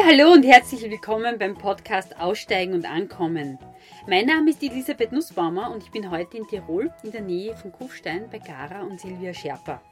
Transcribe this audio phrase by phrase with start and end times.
[0.00, 3.58] Ja, hallo und herzlich willkommen beim Podcast Aussteigen und Ankommen.
[4.06, 7.70] Mein Name ist Elisabeth Nussbaumer und ich bin heute in Tirol in der Nähe von
[7.70, 9.82] Kufstein bei Gara und Silvia Sherpa.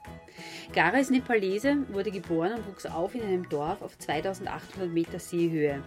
[0.72, 5.82] Gara ist Nepalese, wurde geboren und wuchs auf in einem Dorf auf 2800 Meter Seehöhe.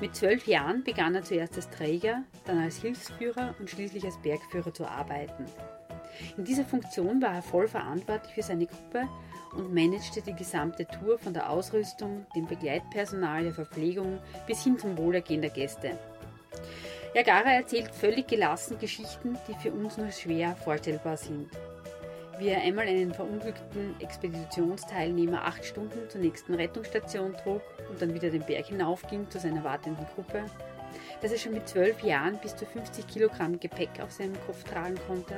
[0.00, 4.72] Mit zwölf Jahren begann er zuerst als Träger, dann als Hilfsführer und schließlich als Bergführer
[4.72, 5.46] zu arbeiten.
[6.36, 9.08] In dieser Funktion war er voll verantwortlich für seine Gruppe
[9.52, 14.96] und managte die gesamte Tour von der Ausrüstung, dem Begleitpersonal, der Verpflegung bis hin zum
[14.96, 15.98] Wohlergehen der Gäste.
[17.14, 21.50] Yagara erzählt völlig gelassen Geschichten, die für uns nur schwer vorstellbar sind.
[22.38, 27.60] Wie er einmal einen verunglückten Expeditionsteilnehmer acht Stunden zur nächsten Rettungsstation trug
[27.90, 30.44] und dann wieder den Berg hinaufging zu seiner wartenden Gruppe.
[31.20, 34.98] Dass er schon mit zwölf Jahren bis zu 50 Kilogramm Gepäck auf seinem Kopf tragen
[35.06, 35.36] konnte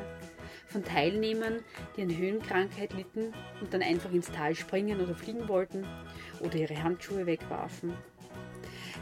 [0.75, 1.61] von Teilnehmern,
[1.97, 5.87] die an Höhenkrankheit litten und dann einfach ins Tal springen oder fliegen wollten
[6.41, 7.95] oder ihre Handschuhe wegwarfen.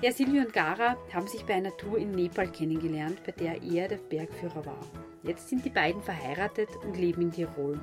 [0.02, 3.88] Ja, Silvio und Gara haben sich bei einer Tour in Nepal kennengelernt, bei der er
[3.88, 4.86] der Bergführer war.
[5.22, 7.80] Jetzt sind die beiden verheiratet und leben in Tirol.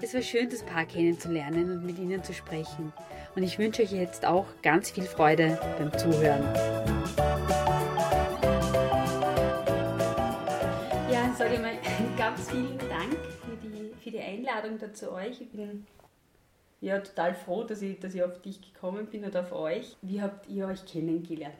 [0.00, 2.92] Es war schön, das Paar kennenzulernen und mit ihnen zu sprechen.
[3.34, 6.44] Und ich wünsche euch jetzt auch ganz viel Freude beim Zuhören.
[11.10, 11.78] Ja, sage mal
[12.22, 15.40] ganz vielen Dank für die, für die Einladung da zu euch.
[15.40, 15.84] Ich bin
[16.80, 19.96] ja total froh, dass ich, dass ich auf dich gekommen bin und auf euch.
[20.02, 21.52] Wie habt ihr euch kennengelernt?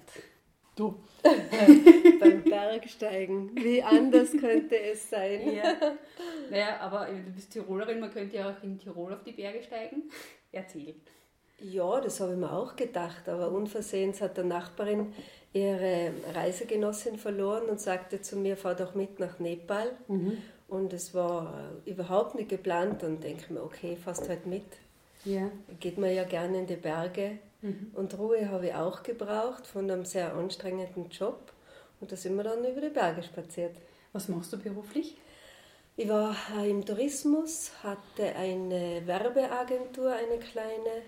[0.77, 1.01] Du.
[2.21, 3.51] Beim Bergsteigen.
[3.57, 5.53] Wie anders könnte es sein?
[5.53, 5.75] Ja.
[6.49, 10.05] Naja, aber du bist Tirolerin, man könnte ja auch in Tirol auf die Berge steigen.
[10.53, 10.95] Erzähl.
[11.59, 15.13] Ja, das habe ich mir auch gedacht, aber unversehens hat der Nachbarin
[15.53, 19.93] ihre Reisegenossin verloren und sagte zu mir, fahr doch mit nach Nepal.
[20.09, 20.39] Mhm.
[20.73, 24.65] Und es war überhaupt nicht geplant und denke mir, okay, fast halt mit.
[25.23, 25.51] Ja.
[25.81, 27.41] Geht man ja gerne in die Berge.
[27.61, 27.91] Mhm.
[27.93, 31.53] Und Ruhe habe ich auch gebraucht von einem sehr anstrengenden Job.
[32.01, 33.77] Und da sind wir dann über die Berge spaziert.
[34.15, 35.19] Was machst du beruflich?
[35.95, 36.35] Ich war
[36.65, 41.03] im Tourismus, hatte eine Werbeagentur, eine kleine,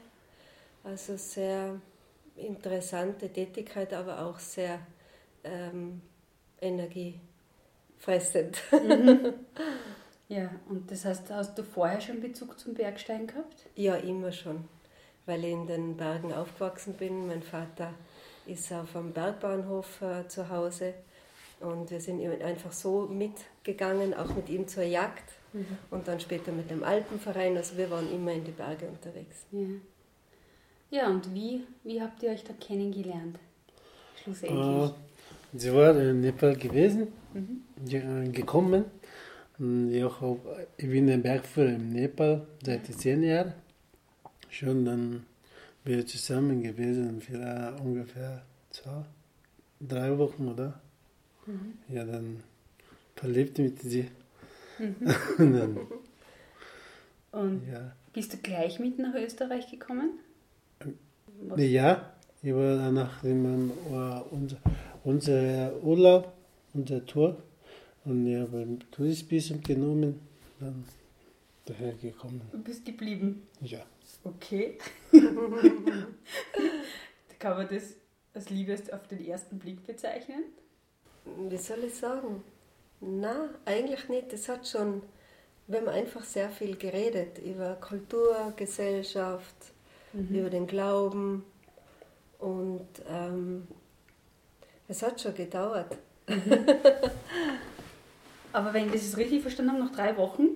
[0.83, 1.81] also sehr
[2.37, 4.79] interessante Tätigkeit, aber auch sehr
[5.43, 6.03] ähm,
[8.07, 8.63] energiefressend.
[8.73, 9.35] Mhm.
[10.27, 13.67] Ja, und das heißt, hast du vorher schon Bezug zum Bergsteigen gehabt?
[13.77, 14.65] Ja, immer schon,
[15.27, 17.27] weil ich in den Bergen aufgewachsen bin.
[17.27, 17.93] Mein Vater
[18.47, 20.95] ist auf einem Bergbahnhof äh, zu Hause
[21.61, 25.67] und wir sind einfach so mitgegangen, auch mit ihm zur Jagd mhm.
[25.91, 27.59] und dann später mit dem Alpenverein.
[27.59, 29.45] Also wir waren immer in die Berge unterwegs.
[29.53, 29.67] Ja.
[30.91, 33.39] Ja, und wie, wie habt ihr euch da kennengelernt?
[34.23, 34.91] Schlussendlich.
[34.91, 34.95] Uh,
[35.55, 38.33] sie war in Nepal gewesen, mhm.
[38.33, 38.85] gekommen.
[39.57, 43.53] Ich, bin ein Bergführer in Nepal seit zehn Jahren.
[44.51, 45.27] Schon dann
[45.85, 49.05] wir zusammen gewesen für ungefähr zwei,
[49.81, 50.81] drei Wochen, oder?
[51.47, 51.75] Mhm.
[51.89, 52.43] Ja, dann
[53.15, 54.09] verliebt mit sie.
[54.79, 54.97] Mhm.
[55.39, 55.79] und, dann,
[57.33, 57.93] und ja.
[58.13, 60.19] bist du gleich mit nach Österreich gekommen?
[61.57, 62.13] Ja,
[62.43, 63.71] ich war danach in
[64.31, 64.57] unser,
[65.05, 66.33] unser Urlaub,
[66.73, 67.37] unser Tour.
[68.05, 70.21] Und ich habe ein Touristvisum genommen,
[70.61, 70.85] dann
[71.67, 72.43] daher gekommen.
[72.53, 73.47] Du bist geblieben?
[73.61, 73.81] Ja.
[74.25, 74.79] Okay.
[77.39, 77.95] Kann man das
[78.35, 80.45] als Liebe auf den ersten Blick bezeichnen?
[81.49, 82.43] Wie soll ich sagen?
[83.01, 84.33] Na, eigentlich nicht.
[84.33, 85.03] Es hat schon,
[85.67, 89.55] wir haben einfach sehr viel geredet über Kultur, Gesellschaft,
[90.13, 90.35] mhm.
[90.35, 91.45] über den Glauben.
[92.39, 93.67] Und ähm,
[94.89, 95.97] es hat schon gedauert.
[96.29, 96.67] Mhm.
[98.53, 100.49] Aber wenn ich das richtig verstanden habe, nach drei Wochen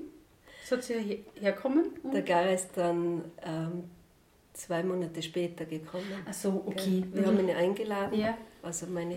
[0.64, 1.86] soll sie her herkommen?
[2.12, 3.84] Der Gar ist dann ähm,
[4.52, 6.04] zwei Monate später gekommen.
[6.28, 7.04] Ach so, okay.
[7.12, 7.26] Wir mhm.
[7.26, 8.18] haben ihn eingeladen.
[8.18, 8.36] Ja.
[8.62, 9.14] Also meine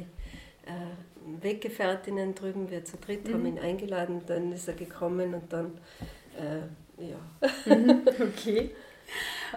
[0.66, 3.34] äh, Weggefährtinnen drüben, wir zu dritt mhm.
[3.34, 5.78] haben ihn eingeladen, dann ist er gekommen und dann,
[6.38, 7.20] äh, ja.
[7.66, 8.72] Mhm, okay.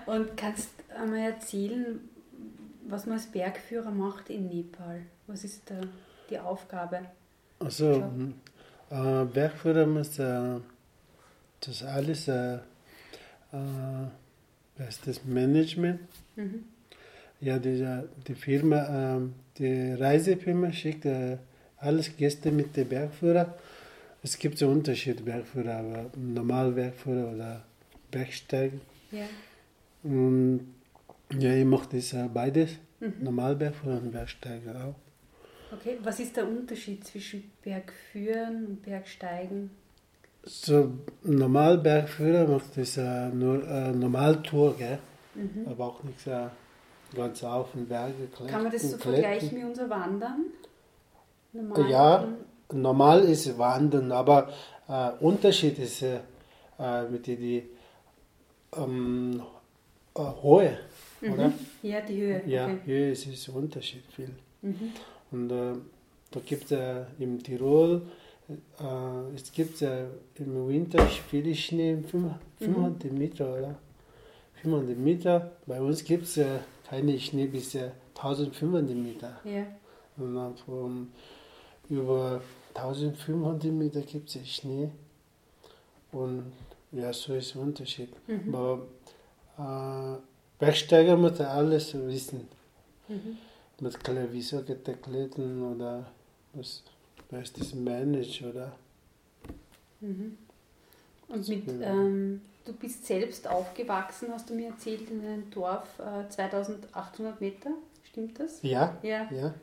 [0.06, 2.00] Und kannst du einmal erzählen,
[2.88, 5.02] was man als Bergführer macht in Nepal?
[5.26, 5.81] Was ist da
[6.31, 7.00] die Aufgabe?
[7.58, 8.10] Also,
[8.90, 10.60] äh, Bergführer muss äh,
[11.60, 12.56] das alles, äh,
[13.52, 16.00] äh, ist das Management?
[16.36, 16.64] Mhm.
[17.40, 19.20] Ja, die, die Firma, äh,
[19.58, 21.38] die Reisefirma schickt äh,
[21.78, 23.54] alles Gäste mit dem Bergführer.
[24.22, 27.62] Es gibt so Unterschiede, Bergführer, aber normal Bergführer oder
[28.10, 28.81] Bergsteigen.
[29.10, 29.26] Ja.
[30.02, 30.75] Und
[31.32, 33.14] ja, ich mache das äh, beides, mhm.
[33.20, 34.94] Normalbergführer und Bergsteigen auch.
[35.72, 39.70] Okay, was ist der Unterschied zwischen Bergführen und Bergsteigen?
[40.44, 40.92] So,
[41.22, 44.98] Normalbergführer macht das äh, nur äh, Normaltour, gell?
[45.34, 45.66] Mhm.
[45.68, 46.46] aber auch nichts äh,
[47.14, 48.46] ganz auf den klettern.
[48.46, 50.44] Kann man das so vergleichen wie unser Wandern?
[51.52, 51.90] Normal?
[51.90, 52.28] Ja,
[52.72, 54.52] normal ist Wandern, aber
[54.88, 56.20] äh, Unterschied ist äh,
[56.78, 57.68] äh, mit die, die
[58.76, 59.42] ähm,
[60.14, 60.20] äh,
[61.26, 61.48] Höhe, oder?
[61.48, 61.54] Mhm.
[61.82, 62.42] Ja, die Höhe.
[62.46, 62.78] Ja, Okay.
[62.84, 64.30] Höhe ist, ist Unterschied viel.
[64.62, 64.92] Mhm.
[65.30, 65.72] Und äh,
[66.30, 68.02] da gibt es äh, im Tirol,
[68.48, 70.04] äh, es gibt äh,
[70.36, 73.74] im Winter viel Schnee, fünf- 500 Meter, oder?
[74.62, 75.52] 500 Meter.
[75.66, 79.40] Bei uns gibt es äh, keine Schnee bis äh, 1500 Meter.
[79.44, 79.66] Ja.
[80.16, 81.08] Und dann von
[81.88, 82.40] über
[82.74, 84.90] 1500 Meter gibt es Schnee.
[86.12, 86.52] Und
[86.92, 88.10] ja, so ist der Unterschied.
[88.28, 88.54] Mhm.
[88.54, 88.82] Aber
[89.58, 90.18] äh,
[90.58, 92.48] Bergsteiger muss alles wissen.
[93.08, 93.38] Mhm.
[93.80, 96.06] Mit Klavier geklettert oder
[96.52, 96.82] was,
[97.30, 98.72] was das Manage oder.
[100.00, 100.38] Mhm.
[101.28, 101.88] Und mit, Ja.
[101.90, 107.70] ähm, du bist selbst aufgewachsen, hast du mir erzählt, in einem Dorf äh, 2800 Meter.
[108.04, 108.62] Stimmt das?
[108.62, 109.28] Ja, Ja.
[109.32, 109.54] ja.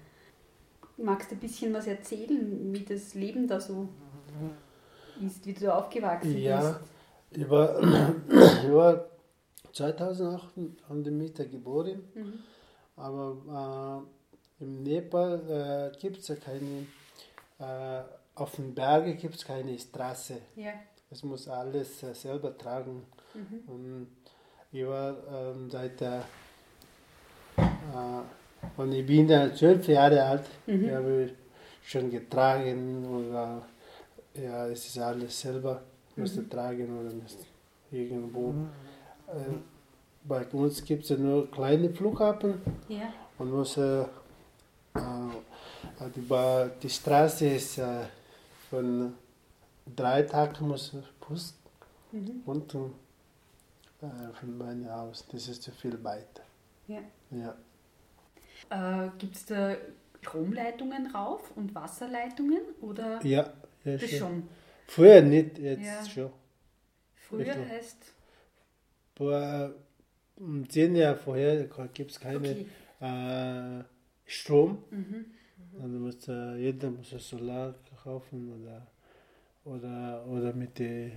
[0.98, 3.88] Magst du ein bisschen was erzählen, wie das Leben da so
[5.26, 7.42] ist, wie du da aufgewachsen Ja, bist?
[7.44, 9.06] ich war, ich war
[9.74, 12.34] 2800 Meter geboren, Mhm.
[12.96, 14.04] aber
[14.60, 16.86] äh, im Nepal äh, gibt es ja keine,
[17.60, 18.04] äh,
[18.36, 20.38] auf den Bergen gibt es keine Straße.
[20.56, 20.72] Ja.
[21.10, 23.04] Es muss alles äh, selber tragen.
[23.34, 23.60] Mhm.
[23.68, 24.08] Und
[24.72, 26.20] ich war ähm, seit äh,
[27.58, 28.22] äh,
[28.78, 30.46] und ich bin dann zwölf Jahre alt.
[30.68, 30.86] Mhm.
[30.86, 31.30] Ich habe
[31.84, 33.66] schon getragen oder
[34.36, 35.82] ja, es ist alles selber
[36.16, 36.50] musste Mhm.
[36.50, 37.46] tragen oder musste
[37.92, 38.54] irgendwo.
[39.32, 39.58] Äh,
[40.24, 43.12] bei uns gibt es ja nur kleine Flughafen Ja.
[43.40, 44.06] und muss äh, äh,
[46.16, 48.06] die, Ba- die Straße ist äh,
[48.70, 49.14] von
[49.96, 51.56] drei Tagen muss Bus
[52.14, 52.42] Mhm.
[52.46, 52.94] unten
[54.02, 55.26] äh, von meinem Haus.
[55.32, 56.44] Das ist zu viel weiter.
[56.88, 57.00] Ja.
[57.32, 57.56] Ja.
[59.06, 59.76] Äh, Gibt es da
[60.22, 63.54] Stromleitungen rauf und Wasserleitungen oder Ja,
[63.86, 64.20] ja das schon.
[64.20, 64.50] schon?
[64.88, 66.06] Früher nicht, jetzt Ja.
[66.06, 66.32] schon.
[67.16, 67.98] Früher heißt,
[69.22, 69.72] Vor
[70.70, 72.66] zehn Jahren vorher gibt es keine okay.
[73.02, 73.84] äh,
[74.26, 74.80] Strom.
[74.90, 75.26] Mhm.
[75.80, 78.88] Dann muss, äh, jeder muss Solar kaufen oder,
[79.64, 81.12] oder, oder mit der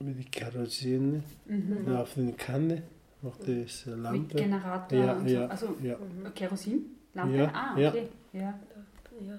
[0.00, 1.94] mit die Kerosin Mhm.
[1.94, 2.82] auf den Kanne
[3.22, 4.36] macht das äh, Mit Lampe.
[4.36, 5.34] Generator Ja, und so.
[5.34, 5.96] ja, Also ja,
[6.34, 6.86] Kerosin?
[7.14, 7.36] Lampe?
[7.36, 7.88] Ja, ah, ja.
[7.90, 8.08] okay.
[8.32, 8.40] Ja.
[9.28, 9.38] Ja.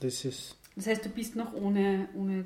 [0.00, 2.44] das ist Das heißt, du bist noch ohne, ohne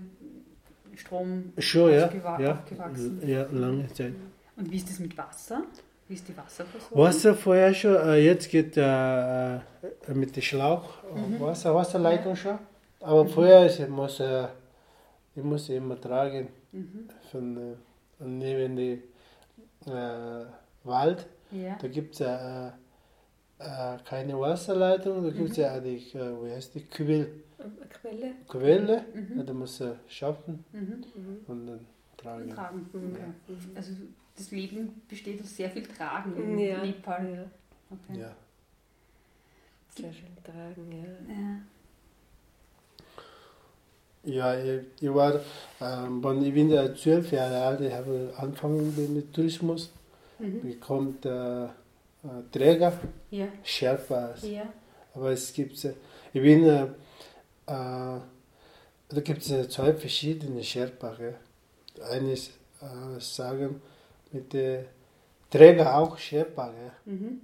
[0.96, 3.20] Strom schon, ja, aufgewa- ja, aufgewachsen.
[3.28, 4.14] ja, lange Zeit.
[4.60, 5.62] Und wie ist das mit Wasser?
[6.06, 6.98] Wie ist die Wasserversorgung?
[7.02, 9.60] Wasser vorher schon, äh, jetzt geht äh, äh,
[10.12, 11.40] mit dem Schlauch Mhm.
[11.40, 12.58] Wasser, Wasserleitung schon.
[13.00, 14.46] Aber vorher ist, ich muss, äh,
[15.34, 17.08] ich muss immer tragen Mhm.
[17.30, 19.02] von äh, und neben dem
[19.86, 20.44] äh,
[20.84, 21.26] Wald.
[21.52, 21.76] Ja.
[21.80, 22.66] Da gibt es äh,
[23.58, 25.62] äh, keine Wasserleitung, da gibt es Mhm.
[25.62, 27.28] ja die, wie heißt die, Quell,
[28.00, 28.32] Quelle.
[28.48, 29.04] Quelle.
[29.14, 29.38] Mhm.
[29.38, 31.04] Ja, da muss er schaffen Mhm.
[31.14, 31.36] Mhm.
[31.46, 31.86] und dann
[32.18, 32.50] tragen.
[32.50, 32.90] Tragen.
[32.92, 33.12] Mhm.
[33.14, 33.22] Okay.
[33.48, 33.76] Mhm.
[33.76, 33.90] Also
[34.40, 37.34] das Leben besteht aus sehr viel Tragen in Ja, Nepal.
[37.34, 37.44] ja,
[37.90, 38.20] Okay.
[38.20, 38.34] Ja.
[39.94, 41.34] sehr schön tragen, ja.
[41.34, 41.60] Ja.
[44.22, 45.40] Ja, ich, ich war,
[45.80, 49.90] ähm, wenn ich bin ja zwölf Jahre alt, ich habe angefangen mit, Tourismus,
[50.38, 50.60] Mhm.
[50.62, 51.68] bekommt äh, äh,
[52.52, 52.92] Träger,
[53.30, 53.46] Ja.
[53.62, 54.42] Sherpas.
[54.42, 54.62] Ja.
[55.14, 55.92] Aber es gibt, äh,
[56.32, 56.88] ich bin, äh, äh,
[57.66, 61.18] da gibt es äh, zwei verschiedene Sherpas.
[61.18, 62.04] Ja.
[62.06, 62.48] Eines
[62.80, 63.82] äh, sagen
[64.32, 64.86] mit der
[65.50, 66.68] Träger auch Sherpa.
[66.72, 66.92] Ja.
[67.12, 67.40] Mhm.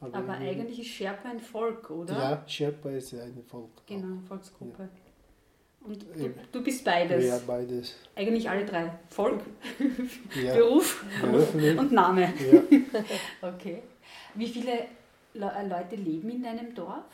[0.00, 2.14] Aber bin- eigentlich ist Sherpa ein Volk, oder?
[2.14, 3.70] Ja, Sherpa ist ein Volk.
[3.86, 4.88] Genau, Volksgruppe.
[5.82, 7.24] Und du, du bist beides.
[7.26, 7.94] Ja, beides.
[8.14, 8.98] Eigentlich alle drei.
[9.08, 9.40] Volk,
[10.42, 11.78] Ja, Beruf beruflich.
[11.78, 12.22] und Name.
[12.50, 12.62] ja.
[13.54, 13.82] Okay.
[14.34, 14.86] Wie viele
[15.34, 17.04] Le äh, Leute leben in deinem Dorf?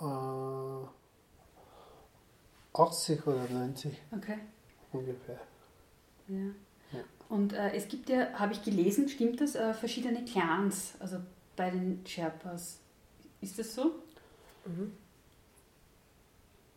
[0.00, 0.86] Äh,
[2.74, 4.38] 80 oder 90 Okay.
[4.92, 5.40] ungefähr.
[6.28, 6.50] Ja.
[7.32, 11.16] Und äh, es gibt ja, habe ich gelesen, stimmt das, äh, verschiedene Clans, also
[11.56, 12.76] bei den Sherpas.
[13.40, 13.92] Ist das so?
[14.66, 14.92] Mhm.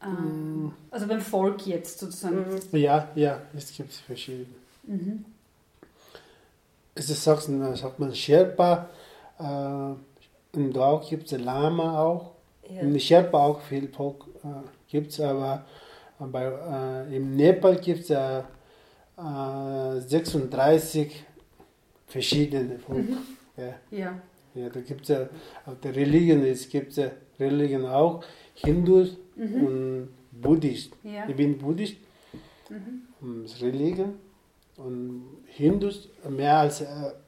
[0.01, 2.38] Ähm, Also beim Volk jetzt sozusagen.
[2.71, 2.77] Mhm.
[2.79, 4.45] Ja, ja, es gibt verschiedene.
[4.83, 5.25] Mhm.
[6.95, 8.88] Es ist, man- sagt man Sherpa,
[9.38, 12.31] äh, im Dorf gibt es Lama auch.
[12.69, 12.79] Ja.
[12.79, 14.47] In Sherpa auch viel Volk äh,
[14.88, 15.65] gibt es, aber
[16.21, 18.09] äh, bei, äh, im Nepal gibt es
[19.17, 21.24] äh, äh, 36
[22.07, 23.10] verschiedene Volk.
[23.10, 23.17] Mhm.
[23.57, 23.74] Ja.
[23.91, 24.22] Ja.
[24.53, 25.27] Ja, da gibt es ja,
[25.65, 29.53] auf der Religion, es gibt ja Religion auch, Hindus Mhm.
[29.65, 30.93] und Buddhist.
[31.03, 31.27] Ja.
[31.27, 31.98] Ich bin Buddhist,
[32.69, 33.45] Mhm.
[33.62, 34.15] Religion.
[34.77, 36.86] Und Hindus, mehr als äh,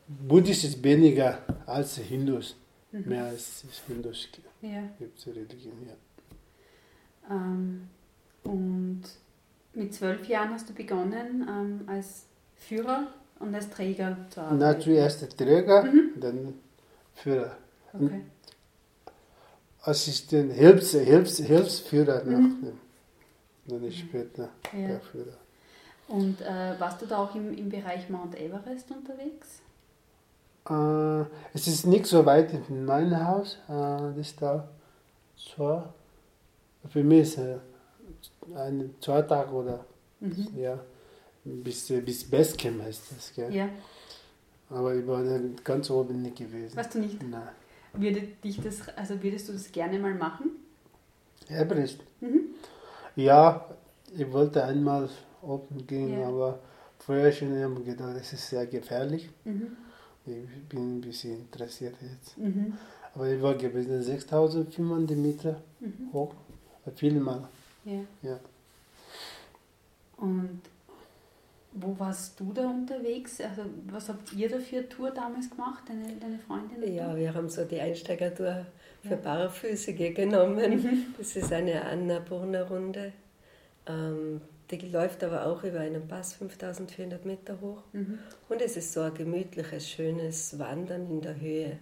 [0.08, 2.56] Buddhist ist weniger als Hindus.
[2.92, 3.04] Mhm.
[3.10, 4.28] Mehr als Hindus
[4.62, 4.84] Ja.
[5.00, 5.96] gibt es Religion, ja.
[7.36, 7.88] Ähm,
[8.44, 9.04] und
[9.78, 13.08] mit zwölf Jahren hast du begonnen ähm, als Führer
[13.40, 14.58] und als Träger zu arbeiten.
[14.58, 16.12] Na, zuerst der Träger, Mhm.
[16.20, 16.54] dann
[17.14, 17.56] Führer.
[17.94, 18.22] Okay.
[19.84, 22.58] Assistent, Hilfs, Hilfs, Hilfsführer Mhm.
[22.62, 22.80] dem.
[23.68, 24.88] Dann ist später Ja.
[24.88, 25.38] der Führer.
[26.08, 29.62] Und äh, warst du da auch im, im Bereich Mount Everest unterwegs?
[30.70, 33.58] Äh, es ist nicht so weit von meinem Haus.
[33.68, 34.68] Äh, das ist da
[35.38, 35.84] zwei.
[36.90, 37.40] Für mich ist
[38.56, 39.86] ein, zwei Tage oder
[40.20, 40.48] Mhm.
[40.58, 40.80] ja,
[41.44, 43.34] bis, äh, bis Basecamp heißt das.
[43.34, 43.54] Gell?
[43.54, 43.70] Ja.
[44.70, 46.76] Aber ich war dann ganz oben nicht gewesen.
[46.76, 47.22] Weißt du nicht?
[47.24, 47.50] Nein.
[47.94, 50.52] Würde dich das, also würdest du das gerne mal machen?
[51.50, 52.00] Everest.
[52.20, 52.42] Mhm.
[53.16, 53.66] Ja,
[54.16, 55.10] ich wollte einmal
[55.42, 56.28] oben gehen, Ja.
[56.28, 56.60] aber
[57.00, 59.30] vorher schon immer gedacht, das ist sehr gefährlich.
[59.46, 59.68] Mhm.
[60.26, 62.38] Ich bin ein bisschen interessiert jetzt.
[62.38, 62.74] Mhm.
[63.16, 66.12] Aber ich war gewesen 6500 Meter Mhm.
[66.12, 66.34] hoch,
[66.96, 67.48] viele Mal.
[67.88, 68.30] Ja.
[68.30, 68.40] Ja.
[70.18, 70.62] Und
[71.74, 73.40] wo warst du da unterwegs?
[73.42, 76.82] Also was habt ihr da für eine Tour damals gemacht, deine, deine Freundin?
[76.84, 77.20] und Ja, du?
[77.20, 78.66] wir haben so die Einsteigertour
[79.04, 79.16] für Ja.
[79.16, 81.14] Barfüßige genommen.
[81.18, 83.14] Das ist eine Annapurna-Runde.
[83.86, 84.42] Ähm,
[84.72, 87.84] die läuft aber auch über einen Pass 5400 Meter hoch.
[87.94, 88.20] Mhm.
[88.50, 91.78] Und es ist so ein gemütliches, schönes Wandern in der Höhe.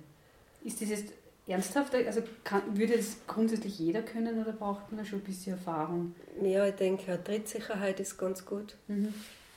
[0.63, 1.13] Ist das jetzt
[1.47, 1.93] ernsthaft?
[1.95, 6.15] Also kann, würde das grundsätzlich jeder können oder braucht man da schon ein bisschen Erfahrung?
[6.41, 8.75] Ja, ich denke, Trittsicherheit ist ganz gut.
[8.87, 9.13] Mhm.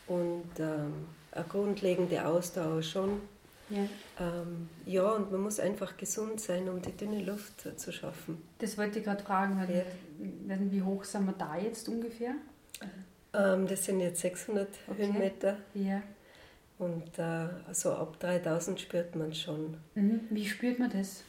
[0.07, 0.93] Und ähm,
[1.33, 3.21] eine grundlegende Ausdauer schon.
[3.71, 3.81] Ja.
[4.19, 8.43] Ähm, ja, und man muss einfach gesund sein, um die dünne Luft zu schaffen.
[8.61, 9.85] Das wollte ich gerade fragen, weil
[10.49, 10.57] Ja.
[10.71, 12.33] wie hoch sind wir da jetzt ungefähr?
[13.35, 15.07] Ähm, das sind jetzt 600 Okay.
[15.07, 16.01] Höhenmeter Ja.
[16.79, 19.77] und äh, so ab 3000 spürt man schon.
[19.95, 20.21] Mhm.
[20.31, 21.25] Wie spürt man das?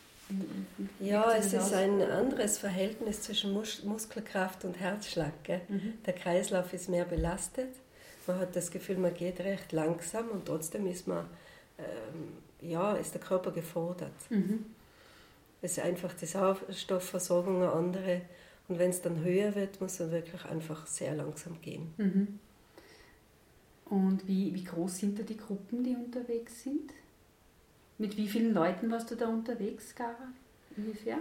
[0.99, 5.33] Ja, es ist ein anderes Verhältnis zwischen Mus Muskelkraft und Herzschlag.
[5.67, 5.93] Mhm.
[6.05, 7.69] Der Kreislauf ist mehr belastet.
[8.27, 11.25] Man hat das Gefühl, man geht recht langsam und trotzdem ist man,
[11.79, 14.11] ähm, ja, ist der Körper gefordert.
[14.29, 14.65] Mhm.
[15.61, 18.21] Es ist einfach die Sauerstoffversorgung eine andere.
[18.67, 21.91] Und wenn es dann höher wird, muss man wirklich einfach sehr langsam gehen.
[21.97, 22.39] Mhm.
[23.85, 26.91] Und wie, wie groß sind da die Gruppen, die unterwegs sind?
[27.99, 30.15] Mit wie vielen Leuten warst du da unterwegs, Gara?
[30.77, 31.17] Ungefähr?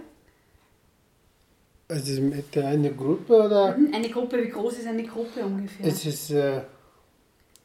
[1.89, 3.77] Also mit einer Gruppe oder?
[3.77, 3.93] Mhm.
[3.93, 5.85] Eine Gruppe, wie groß ist eine Gruppe ungefähr?
[5.87, 6.61] Es ist, äh,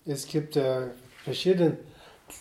[0.04, 0.88] es gibt äh,
[1.22, 1.76] verschiedene,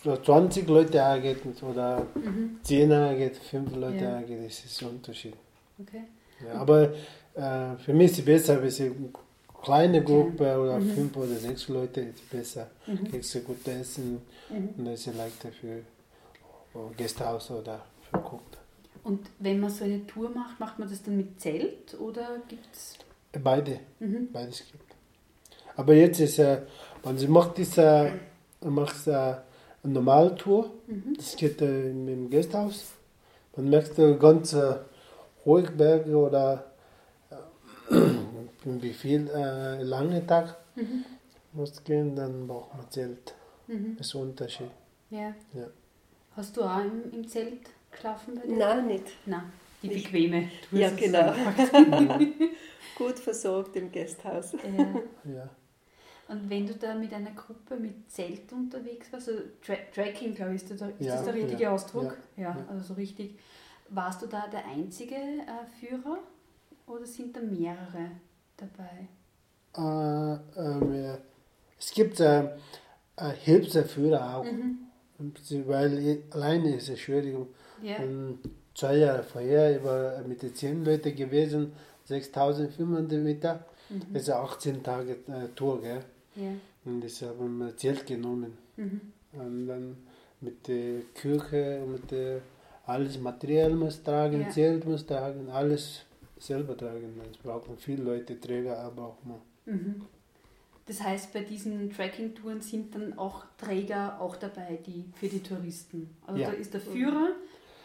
[0.02, 2.58] so 20 Leute angeht oder mhm.
[2.64, 4.16] 10 angeht, 5 Leute Ja.
[4.16, 5.34] angeht, das ist ein Unterschied.
[5.80, 6.02] Okay.
[6.44, 6.92] Ja, aber
[7.34, 9.10] äh, für mich ist es besser, wenn sie eine
[9.62, 10.90] kleine Gruppe oder Mhm.
[10.90, 12.68] 5 oder 6 Leute ist besser.
[12.88, 13.04] Mhm.
[13.10, 14.70] Kriegst du gut essen Mhm.
[14.78, 15.82] und das ist leichter für für
[16.96, 18.58] Gästehaus oder für Guckt.
[19.02, 22.74] Und wenn man so eine Tour macht, macht man das dann mit Zelt oder gibt
[22.74, 22.94] es.
[23.42, 24.28] Beide, Mhm.
[24.32, 24.94] beides gibt.
[25.76, 26.62] Aber jetzt ist, äh,
[27.02, 28.12] wenn sie macht diese,
[28.62, 31.14] macht äh, eine normale Tour, Mhm.
[31.16, 32.92] das geht äh, mit dem Gästehaus,
[33.54, 34.76] dann merkst du ganz äh,
[35.44, 36.64] Hochberge oder
[37.90, 37.94] äh,
[38.64, 41.04] wie viel äh, lange Tag Mhm.
[41.52, 43.34] muss gehen, dann braucht man Zelt.
[43.66, 43.96] Mhm.
[43.98, 44.70] Das ist ein Unterschied.
[45.10, 45.34] Ja.
[45.52, 45.66] Ja.
[46.36, 47.60] Hast du auch im, im Zelt
[47.90, 48.56] geschlafen bei dir?
[48.56, 49.04] Nein, nicht.
[49.26, 50.04] Nein, die Nicht.
[50.04, 50.78] bequeme Tour.
[50.78, 51.32] Ja, genau.
[52.96, 54.52] Gut versorgt im Gasthaus.
[54.52, 55.32] ja.
[55.32, 55.48] Ja.
[56.26, 60.54] Und wenn du da mit einer Gruppe mit Zelt unterwegs warst, also Tra Tracking, glaube
[60.54, 62.16] ich, ist, das der, ist Ja, das der richtige ja, Ausdruck?
[62.36, 62.56] Ja, ja.
[62.70, 63.38] also so richtig.
[63.90, 66.18] Warst du da der einzige äh, Führer
[66.86, 68.10] oder sind da mehrere
[68.56, 69.08] dabei?
[69.76, 71.18] Äh, ähm, ja.
[71.78, 72.44] Es gibt äh,
[73.16, 74.78] äh, Hilfsführer auch, Mhm.
[75.66, 77.36] Weil ich, alleine ist es schwierig.
[77.82, 77.96] Ja.
[78.74, 81.72] Zwei Jahre vorher, ich war mit den 10 Leuten gewesen,
[82.04, 83.64] 6500 Meter.
[83.88, 84.02] Mhm.
[84.16, 86.00] Eine 18 Tage äh, Tour, gell?
[86.34, 86.50] Ja.
[86.84, 88.56] Und das haben wir Zelt genommen.
[88.76, 89.00] Mhm.
[89.32, 89.96] Und dann
[90.40, 92.40] mit der Küche, mit der,
[92.86, 94.50] alles Material muss tragen, Ja.
[94.50, 96.02] Zelt muss tragen, alles
[96.38, 97.20] selber tragen.
[97.30, 99.40] Es brauchen viele Leute, Träger aber auch mal.
[99.66, 100.02] Mhm.
[100.86, 106.10] Das heißt, bei diesen Tracking-Touren sind dann auch Träger auch dabei, die für die Touristen.
[106.26, 106.50] Also Ja.
[106.50, 107.28] da ist der Führer,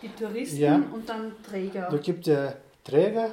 [0.01, 0.75] die Touristen Ja.
[0.93, 1.87] und dann Träger.
[1.89, 2.53] Da gibt es
[2.83, 3.31] Träger,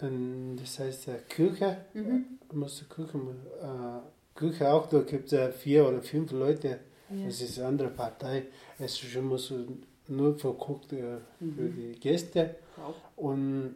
[0.00, 2.24] und das heißt äh, Küche, Mhm.
[2.52, 6.78] muss Küche, äh, Küche auch, da gibt es vier oder fünf Leute,
[7.10, 7.26] Ja.
[7.26, 8.44] das ist eine andere Partei.
[8.78, 9.52] Es ist schon muss
[10.06, 12.94] nur verguckt äh, für die Gäste Wow.
[13.16, 13.74] und,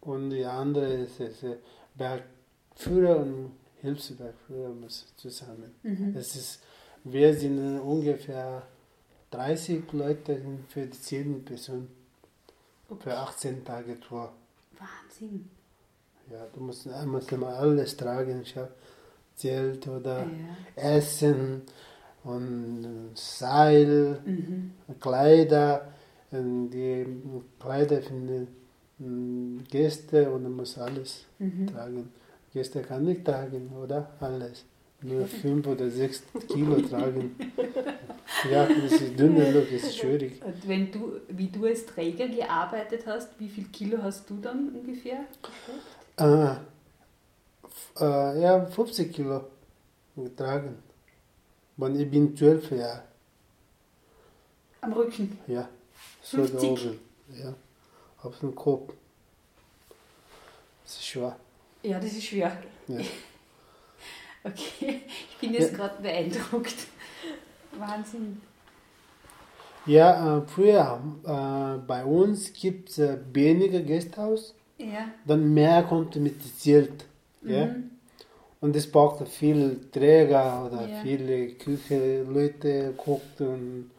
[0.00, 1.56] und die andere ist, ist äh,
[1.96, 3.52] Bergführer und
[3.94, 5.74] Muss zusammen.
[5.82, 6.14] Mhm.
[6.14, 6.60] Das ist
[7.04, 8.62] Wir sind ungefähr
[9.30, 11.88] 30 Leute für die 10 Personen.
[13.00, 14.32] Für 18 Tage Tour.
[14.78, 15.48] Wahnsinn.
[16.30, 18.42] Ja, du musst, musst immer alles tragen.
[18.42, 18.54] Ich
[19.36, 20.96] Zelt oder Ja.
[20.96, 21.62] Essen
[22.24, 24.72] und Seil, Mhm.
[25.00, 25.92] Kleider.
[26.32, 27.06] Und die
[27.60, 28.46] Kleider für die
[29.04, 31.66] mm, Gäste und du musst alles Mhm.
[31.68, 32.12] tragen.
[32.56, 34.10] Gäste kann nicht tragen, oder?
[34.18, 34.64] Alles.
[35.02, 37.36] Nur 5 oder 6 Kilo tragen.
[38.50, 40.42] Ja, das ist dünne Luft, das ist schwierig.
[40.42, 44.70] Und wenn du, wie du als Träger gearbeitet hast, wie viel Kilo hast du dann
[44.70, 45.20] ungefähr?
[46.16, 46.52] Äh,
[47.64, 49.44] f- äh, ja, 50 Kilo
[50.16, 50.78] getragen.
[51.76, 53.02] Und ich bin 12 Jahre.
[54.80, 55.38] Am Rücken.
[55.46, 55.68] Ja,
[56.22, 56.58] so 50?
[56.60, 56.98] da oben.
[57.38, 57.54] Ja,
[58.22, 58.94] auf dem Kopf.
[60.84, 61.36] Das ist schwer.
[61.86, 62.52] Ja, das ist schwer.
[62.88, 62.98] Ja.
[64.44, 65.00] Okay,
[65.30, 65.76] ich bin jetzt Ja.
[65.78, 66.76] gerade beeindruckt.
[67.76, 68.40] Wahnsinn.
[69.86, 75.08] Ja, äh, früher äh, bei uns gibt es äh, weniger Gasthaus, Ja.
[75.24, 77.04] dann mehr kommt mit dem Zelt.
[77.42, 77.66] Ja?
[77.66, 77.90] Mhm.
[78.60, 81.00] Und es braucht viel Träger oder Ja.
[81.02, 83.90] viele Küche, Leute guckt und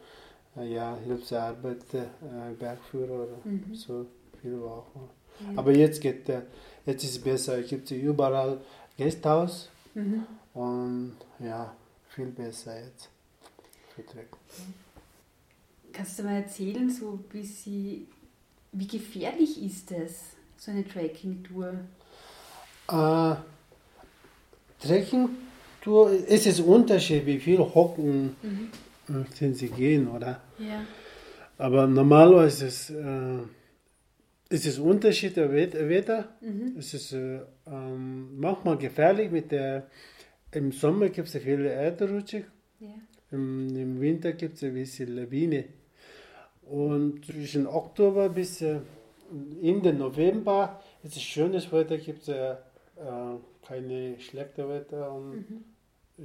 [0.56, 3.74] äh, ja, Hilfsarbeiter, äh, Bergführer oder Mhm.
[3.74, 4.06] so
[4.40, 5.10] viel brauchen.
[5.40, 5.58] Ja.
[5.58, 6.40] Aber jetzt geht äh,
[6.88, 8.58] jetzt ist es besser, es gibt überall
[8.98, 10.24] Gasthaus Mhm.
[10.54, 11.72] und ja,
[12.10, 13.08] viel besser jetzt.
[15.92, 18.06] Kannst du mal erzählen, so wie sie,
[18.72, 20.20] wie gefährlich ist es,
[20.56, 21.74] so eine Trekking-Tour?
[22.90, 23.34] Äh,
[24.80, 29.54] Trekking-Tour, es ist Unterschied, wie viel Hocken Mhm.
[29.54, 30.40] sie gehen, oder?
[30.58, 30.84] Ja.
[31.56, 33.38] Aber normalerweise ist es, äh,
[34.50, 36.28] ist es Unterschied der Wet- Wetter.
[36.40, 36.74] Mhm.
[36.78, 39.86] Es ist äh, ähm, manchmal gefährlich mit der,
[40.52, 42.44] im Sommer gibt es viele Erdrutsche,
[42.80, 42.88] Ja.
[43.30, 45.64] im, im Winter gibt es ein bisschen Lawine.
[46.62, 48.80] Und zwischen Oktober bis äh,
[49.62, 52.56] Ende November ist es schönes Wetter, gibt es äh, äh,
[53.66, 55.64] keine schlechte Wetter und Mhm.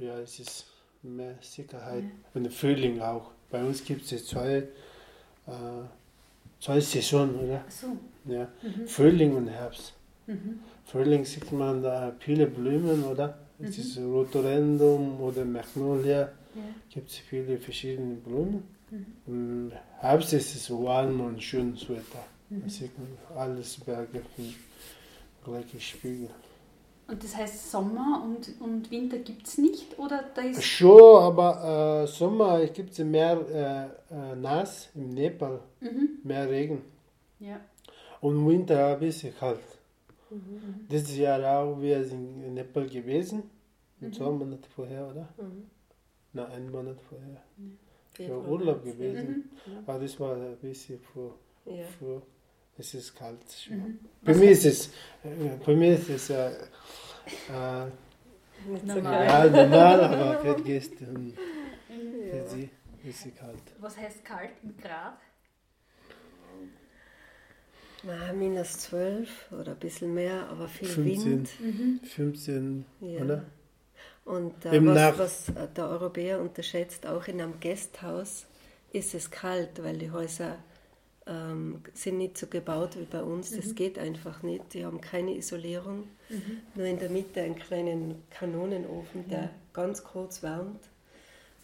[0.02, 0.66] ja, es ist
[1.02, 2.04] mehr Sicherheit.
[2.32, 3.30] Und der Frühling auch.
[3.50, 4.66] Bei uns gibt es zwei,
[5.46, 5.52] äh,
[6.64, 7.64] zwei Saisonen, oder?
[7.66, 7.86] Ach so.
[8.26, 8.48] Ja.
[8.62, 8.86] Mhm.
[8.86, 9.92] Frühling und Herbst.
[10.26, 10.60] Mhm.
[10.86, 13.38] Frühling sieht man da viele Blumen, oder?
[13.58, 16.20] Es ist Rhododendron oder Magnolia.
[16.20, 16.28] Ja.
[16.90, 18.64] Gibt es viele verschiedene Blumen.
[18.90, 19.06] Mhm.
[19.26, 22.24] Im Herbst ist es warm und schönes Wetter.
[22.48, 22.62] Mhm.
[22.62, 24.54] Da sieht man alles Berge und
[25.44, 26.30] gleiche Spiegel.
[27.06, 29.98] Und das heißt, Sommer und, und Winter gibt es nicht?
[29.98, 30.64] Oder da ist.
[30.64, 36.08] Schon, aber äh, Sommer gibt es mehr äh, äh, nass im Nepal, Mhm.
[36.22, 36.82] mehr Regen.
[37.40, 37.60] Ja.
[38.20, 39.60] Und Winter ein bisschen kalt.
[40.30, 40.86] Mhm.
[40.90, 43.42] Dieses Jahr auch, wir sind in Nepal gewesen.
[44.00, 44.12] Mhm.
[44.14, 45.28] Zwei Monate vorher, oder?
[45.36, 45.64] Mhm.
[46.32, 47.42] Na, einen Monat vorher.
[48.12, 49.50] Für Februar, Urlaub März, gewesen.
[49.66, 49.78] Mhm.
[49.86, 51.34] Aber das war ein bisschen vor.
[51.66, 51.72] Ja.
[51.74, 51.84] Ja.
[51.98, 52.22] vor
[52.78, 53.38] es ist kalt.
[53.70, 53.98] Mhm.
[54.22, 54.86] Bei mir ist es,
[55.22, 57.86] äh, bei mir ist es äh, äh,
[58.84, 59.26] Normal.
[59.26, 61.34] ja, normal, aber für die Gäste und
[61.88, 62.30] Mhm.
[62.30, 62.46] für Ja.
[62.46, 62.70] sie
[63.04, 63.58] ist es kalt.
[63.78, 65.18] Was heißt kalt in Grad?
[68.06, 71.24] Ah, minus 12 oder ein bisschen mehr, aber viel 15.
[71.30, 71.50] Wind.
[71.60, 72.00] Mhm.
[72.04, 73.20] 15, Ja.
[73.22, 73.44] oder?
[74.26, 78.46] Und äh, Im was, Nach- was äh, der Europäer unterschätzt, auch in einem Gasthaus
[78.92, 80.56] ist es kalt, weil die Häuser
[81.26, 83.50] ähm, sind nicht so gebaut wie bei uns.
[83.56, 84.74] Das geht einfach nicht.
[84.74, 86.04] Die haben keine Isolierung.
[86.74, 90.80] Nur in der Mitte einen kleinen Kanonenofen, der ganz kurz wärmt.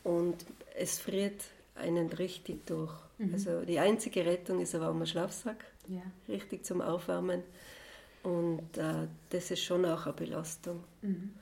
[0.05, 0.47] Und
[0.77, 1.43] es friert
[1.75, 2.93] einen richtig durch.
[3.35, 6.01] Also die einzige Rettung ist ein warmer Schlafsack, Ja.
[6.27, 7.43] richtig zum Aufwärmen.
[8.23, 10.83] Und äh, das ist schon auch eine Belastung.
[11.03, 11.33] Mhm.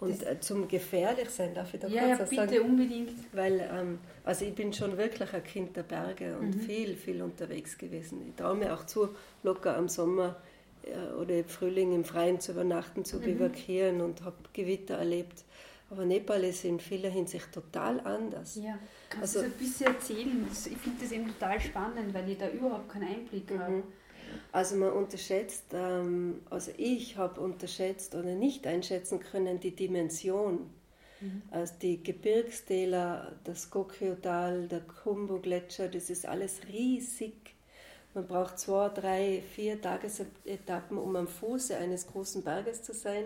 [0.00, 2.70] Und äh, zum gefährlich sein, darf ich da Ja, kurz ja, bitte, sagen?
[2.70, 3.12] unbedingt.
[3.32, 6.60] Weil, ähm, also ich bin schon wirklich ein Kind der Berge und Mhm.
[6.60, 8.20] viel, viel unterwegs gewesen.
[8.28, 9.10] Ich traue mir auch zu,
[9.42, 10.36] locker am Sommer
[10.82, 13.22] äh, oder im Frühling im Freien zu übernachten, zu Mhm.
[13.22, 15.44] bivakieren und habe Gewitter erlebt.
[15.90, 18.56] Aber Nepal ist in vieler Hinsicht total anders.
[18.56, 18.78] Ja.
[19.08, 20.46] Kannst Also- du ein bisschen erzählen?
[20.52, 23.82] Ich finde das eben total spannend, weil ich da überhaupt keinen Einblick habe.
[24.34, 24.38] Mhm.
[24.52, 30.70] Also man unterschätzt, ähm, also ich habe unterschätzt oder nicht einschätzen können die Dimension.
[31.50, 37.54] Also die Gebirgstäler, das Gokyo-Tal, der Kumbu-Gletscher, das ist alles riesig.
[38.12, 43.24] Man braucht zwei, drei, vier Tagesetappen, um am Fuße eines großen Berges zu sein.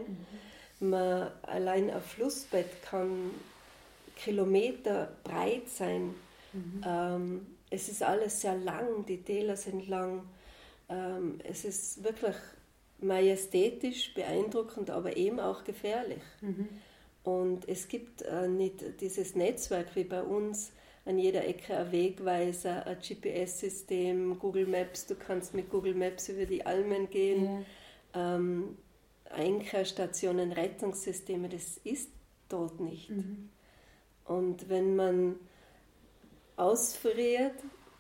[0.81, 3.33] Man, allein ein Flussbett kann
[4.17, 6.15] Kilometer breit sein.
[6.87, 10.23] Ähm, es ist alles sehr lang, die Täler sind lang.
[10.89, 12.37] Ähm, es ist wirklich
[13.01, 16.23] majestätisch, beeindruckend, aber eben auch gefährlich.
[16.41, 16.69] Mhm.
[17.23, 20.73] Und es gibt äh, nicht dieses Netzwerk wie bei uns,
[21.05, 26.45] an jeder Ecke ein Wegweiser, ein GPS-System, Google Maps, du kannst mit Google Maps über
[26.45, 27.65] die Almen gehen,
[28.15, 28.37] ja.
[28.37, 28.77] ähm,
[29.31, 32.11] Einkehrstationen, Rettungssysteme, das ist
[32.49, 33.11] dort nicht.
[33.11, 33.49] Mhm.
[34.25, 35.37] Und wenn man
[36.57, 37.55] ausfriert,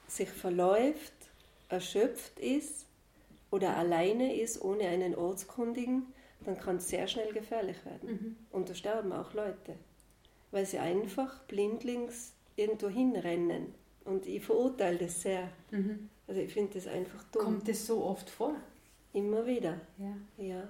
[0.06, 1.12] sich verläuft,
[1.68, 2.86] erschöpft ist
[3.50, 6.06] oder alleine ist, ohne einen Ortskundigen,
[6.44, 8.10] dann kann es sehr schnell gefährlich werden.
[8.10, 8.36] Mhm.
[8.50, 9.74] Und da sterben auch Leute,
[10.50, 13.74] weil sie einfach blindlings irgendwo hinrennen.
[14.04, 15.50] Und ich verurteile das sehr.
[15.70, 16.08] Mhm.
[16.26, 17.44] Also ich finde das einfach dumm.
[17.44, 18.54] Kommt das so oft vor?
[19.12, 19.80] Immer wieder.
[19.98, 20.44] Ja.
[20.44, 20.68] ja.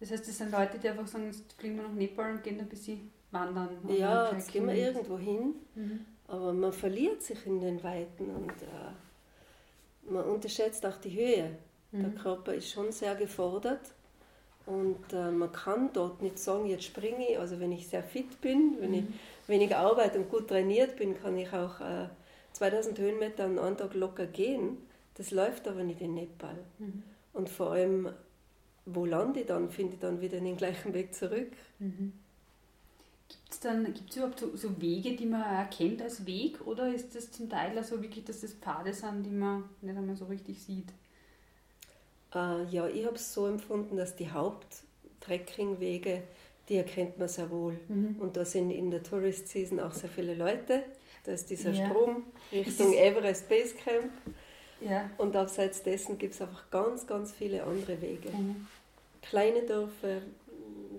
[0.00, 2.60] Das heißt, das sind Leute, die einfach sagen, jetzt fliegen wir nach Nepal und gehen
[2.60, 3.78] ein bisschen wandern.
[3.88, 5.54] Ja, jetzt gehen wir irgendwo hin.
[5.74, 6.00] Mhm.
[6.26, 8.92] Aber man verliert sich in den Weiten und äh,
[10.08, 11.56] man unterschätzt auch die Höhe.
[11.92, 12.02] Mhm.
[12.02, 13.80] Der Körper ist schon sehr gefordert.
[14.64, 17.38] Und äh, man kann dort nicht sagen, jetzt springe ich.
[17.38, 18.96] Also wenn ich sehr fit bin, wenn mhm.
[18.96, 19.04] ich
[19.48, 22.08] wenig arbeite und gut trainiert bin, kann ich auch äh,
[22.52, 24.78] 2000 Höhenmeter an einem Tag locker gehen.
[25.14, 26.56] Das läuft aber nicht in Nepal.
[26.78, 27.02] Mhm.
[27.32, 28.10] Und vor allem,
[28.86, 29.70] wo lande ich dann?
[29.70, 31.50] Finde ich dann wieder den gleichen Weg zurück.
[31.78, 32.12] Mhm.
[33.32, 36.66] Gibt es dann gibt's überhaupt so, so, Wege, die man erkennt als Weg?
[36.66, 40.16] Oder ist das zum Teil also wirklich, dass das Pfade sind, die man nicht einmal
[40.16, 40.88] so richtig sieht?
[42.34, 46.22] Äh, ja, ich habe es so empfunden, dass die Haupttrekkingwege,
[46.68, 47.78] die erkennt man sehr wohl.
[47.88, 48.16] Mhm.
[48.20, 50.82] Und da sind in der Tourist Season auch sehr viele Leute.
[51.24, 51.86] Da ist dieser ja.
[51.86, 54.12] Strom Richtung Everest Base Camp.
[54.82, 55.08] Ja.
[55.16, 58.28] Und abseits dessen gibt es einfach ganz, ganz viele andere Wege.
[58.28, 58.66] Mhm.
[59.22, 60.20] Kleine Dörfer,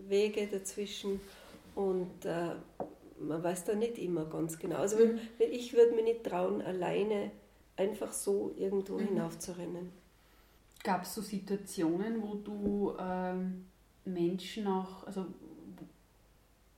[0.07, 1.21] Wege dazwischen
[1.75, 2.51] und äh,
[3.19, 4.77] man weiß da nicht immer ganz genau.
[4.77, 5.19] Also mhm.
[5.37, 7.31] wenn, ich würde mir nicht trauen, alleine
[7.75, 9.07] einfach so irgendwo mhm.
[9.07, 9.91] hinaufzurennen.
[10.83, 13.65] Gab es so Situationen, wo du ähm,
[14.05, 15.25] Menschen auch, also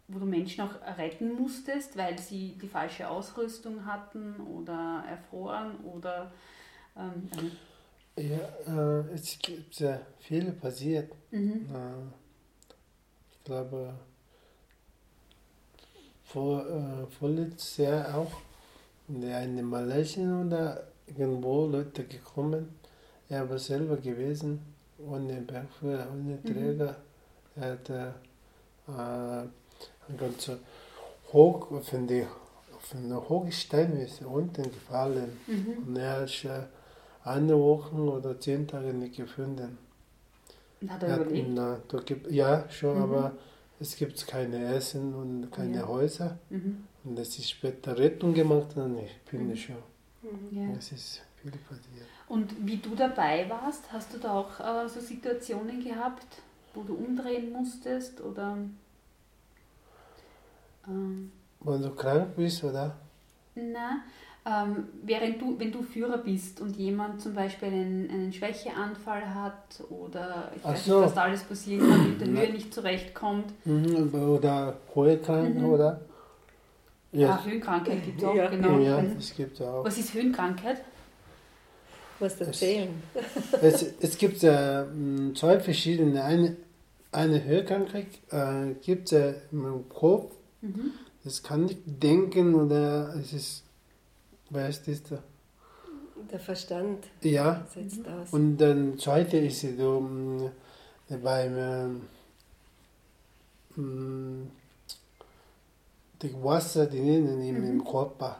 [0.07, 6.31] wo du Menschen auch retten musstest, weil sie die falsche Ausrüstung hatten oder erfroren oder
[6.95, 7.27] ähm,
[8.17, 11.11] ja, äh, es gibt sehr viele passiert.
[11.31, 11.67] Mhm.
[11.73, 12.11] Äh,
[13.31, 13.93] ich glaube,
[16.25, 18.31] vor, äh, vorletztes Jahr auch
[19.07, 22.67] in eine Malaysia oder irgendwo Leute gekommen
[23.29, 24.59] er war selber gewesen,
[24.99, 26.43] ohne Bergführer, ohne mhm.
[26.43, 26.95] Träger.
[27.55, 27.63] Mhm.
[27.63, 28.11] Er hat äh,
[30.17, 30.51] ganz
[31.31, 32.27] hoch von der
[32.79, 35.39] von der hohen Stein ist unten gefallen.
[35.47, 35.87] Mhm.
[35.87, 36.67] Und er hat äh,
[37.23, 39.79] eine Woche oder zehn Tage nicht gefunden.
[40.87, 41.49] Hat er, er überlebt?
[41.55, 43.03] Na, da gibt, ja, schon, mhm.
[43.03, 43.31] aber
[43.79, 45.87] es gibt keine Essen und keine ja.
[45.87, 46.37] Häuser.
[46.49, 46.85] Mhm.
[47.03, 49.55] Und es ist später Rettung gemacht und ich bin mhm.
[49.55, 49.75] schon.
[50.21, 50.69] Mhm.
[50.69, 50.75] Ja.
[50.75, 52.07] Das ist viel passiert.
[52.27, 56.25] Und wie du dabei warst, hast du da auch äh, so Situationen gehabt,
[56.73, 58.57] wo du umdrehen musstest oder?
[60.87, 62.95] Ähm, wenn du krank bist, oder?
[63.55, 64.01] Nein,
[64.45, 69.83] ähm, während du, wenn du Führer bist und jemand zum Beispiel einen, einen Schwächeanfall hat
[69.89, 70.97] oder ich weiß so.
[70.97, 73.45] nicht, was da alles passieren kann, mit der Höhe nicht zurechtkommt.
[73.65, 75.69] Mhm, oder hohe Kranken, mhm.
[75.69, 76.01] oder?
[77.11, 77.29] Ja.
[77.29, 78.49] Ah, Höhenkrankheit gibt es auch, ja.
[78.49, 78.77] genau.
[78.79, 79.85] Ja, es gibt auch.
[79.85, 80.81] Was ist Höhenkrankheit?
[82.19, 82.89] Was erzählen?
[83.61, 84.83] Es, es, es gibt äh,
[85.33, 86.23] zwei verschiedene.
[86.23, 86.55] Eine,
[87.11, 90.33] eine Hörkrankheit äh, gibt es äh, im Kopf.
[90.61, 90.91] Mhm.
[91.23, 93.63] Das kann ich denken oder es ist,
[94.55, 95.19] wer ist das da?
[96.31, 97.65] Der Verstand ja.
[97.73, 98.13] setzt mhm.
[98.13, 98.33] aus.
[98.33, 100.51] Und dann zweite ist so
[101.09, 101.87] äh, beim äh,
[106.19, 107.69] das Wasser drinnen im, mhm.
[107.71, 108.39] im Körper.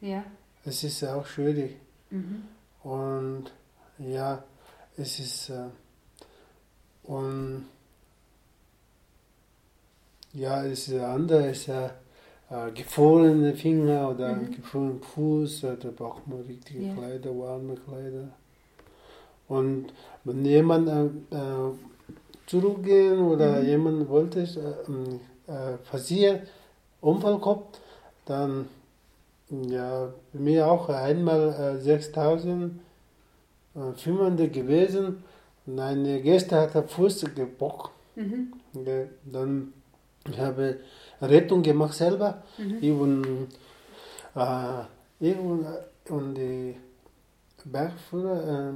[0.00, 0.24] Ja.
[0.64, 1.76] Es ist auch schwierig.
[2.10, 2.44] Mhm.
[2.82, 3.52] Und
[3.98, 4.42] ja,
[4.96, 5.66] es ist äh,
[7.04, 7.66] und
[10.32, 10.94] ja, es ist
[11.50, 11.90] ist äh,
[12.54, 14.50] äh, gefrorene Finger oder mhm.
[14.52, 16.94] gefrorenen Fuß, da braucht man richtige ja.
[16.94, 18.28] Kleider, warme Kleider.
[19.48, 19.86] Und
[20.24, 21.72] wenn jemand äh, äh,
[22.46, 23.66] zurückgehen oder mhm.
[23.66, 26.40] jemand wollte äh, äh, passieren,
[27.00, 27.80] Unfall kommt,
[28.24, 28.66] dann
[29.50, 32.80] ja, mir auch einmal äh, 6000
[33.74, 35.22] äh, gewesen
[35.66, 37.90] und eine Gäste hat der Fuß gebockt.
[38.16, 38.52] Mhm.
[38.86, 39.72] Ja, dann
[40.30, 40.78] ich habe
[41.20, 42.42] Rettung gemacht selber.
[42.58, 42.78] Mhm.
[42.80, 43.48] Ich und,
[44.34, 44.82] äh,
[45.20, 45.66] ich und,
[46.08, 46.76] und die
[47.64, 48.72] Bergführer,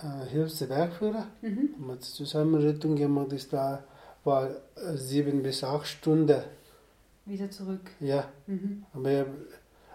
[0.00, 1.74] äh, äh, Hilfs Bergführer, mhm.
[1.78, 3.32] haben zusammen Rettung gemacht.
[3.32, 3.84] Das war,
[4.24, 4.50] war
[4.94, 6.42] sieben bis acht Stunden.
[7.26, 7.90] Wieder zurück.
[8.00, 8.28] Ja.
[8.46, 8.84] Mhm.
[8.92, 9.26] Aber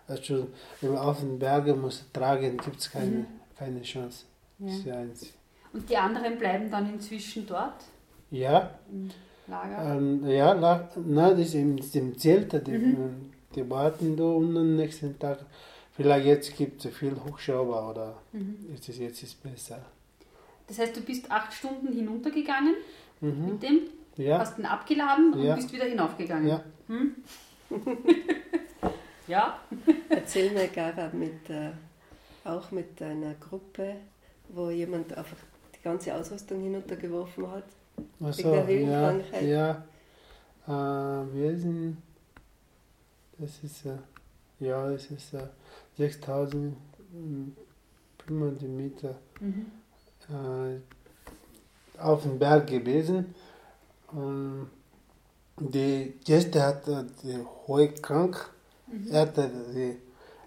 [0.07, 0.47] also,
[0.81, 3.25] wenn man auf den Bergen muss tragen, gibt es keine, mhm.
[3.55, 4.25] keine Chance.
[4.57, 5.03] Ja.
[5.71, 7.75] Und die anderen bleiben dann inzwischen dort?
[8.31, 8.71] Ja.
[8.91, 9.11] Mhm.
[9.49, 9.95] Lager?
[9.95, 13.31] Ähm, ja, na, das ist im, ist Zelt, die, mhm.
[13.55, 15.39] die warten da und am nächsten Tag,
[15.93, 18.57] vielleicht jetzt gibt es viel Hochschauer oder mhm.
[18.73, 19.79] ist es jetzt ist besser.
[20.67, 22.75] Das heißt, du bist acht Stunden hinuntergegangen
[23.21, 23.45] mhm.
[23.45, 23.79] mit dem,
[24.17, 24.39] ja.
[24.39, 25.55] hast ihn abgeladen und ja.
[25.55, 26.47] bist wieder hinaufgegangen.
[26.47, 26.63] Ja.
[26.87, 27.15] Hm?
[29.27, 29.59] ja.
[30.09, 31.71] Erzähl mir, Gara, mit, äh,
[32.43, 33.95] auch mit einer Gruppe,
[34.49, 35.37] wo jemand einfach
[35.75, 37.65] die ganze Ausrüstung hinuntergeworfen hat.
[38.19, 39.83] Der Ja, ja.
[40.67, 40.71] Äh,
[41.33, 41.97] wir sind,
[43.37, 43.95] das ist, äh,
[44.59, 45.47] ja, das ist äh,
[45.97, 49.67] 6500 Meter mhm.
[50.29, 50.79] äh,
[51.99, 53.33] auf dem Berg gewesen.
[54.11, 54.69] Und
[55.59, 58.49] die Gäste hat die hohe krank.
[58.87, 59.07] Mhm.
[59.11, 59.95] Er, hat, die,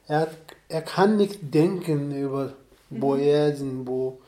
[0.06, 0.28] er,
[0.68, 2.52] er kann nicht denken über
[3.00, 3.20] wo mhm.
[3.20, 4.18] er ist und wo,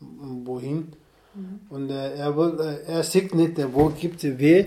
[0.00, 0.92] wohin.
[1.38, 1.60] Mhm.
[1.68, 4.66] Und äh, er, äh, er sieht nicht, wo gibt es weh.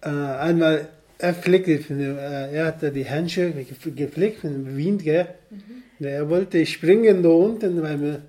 [0.00, 5.02] Äh, einmal, er fliegt, äh, er hat die Handschuhe geflickt von dem Wind.
[5.02, 5.28] Gell?
[5.50, 6.06] Mhm.
[6.06, 8.22] Er wollte springen da unten, weil wir,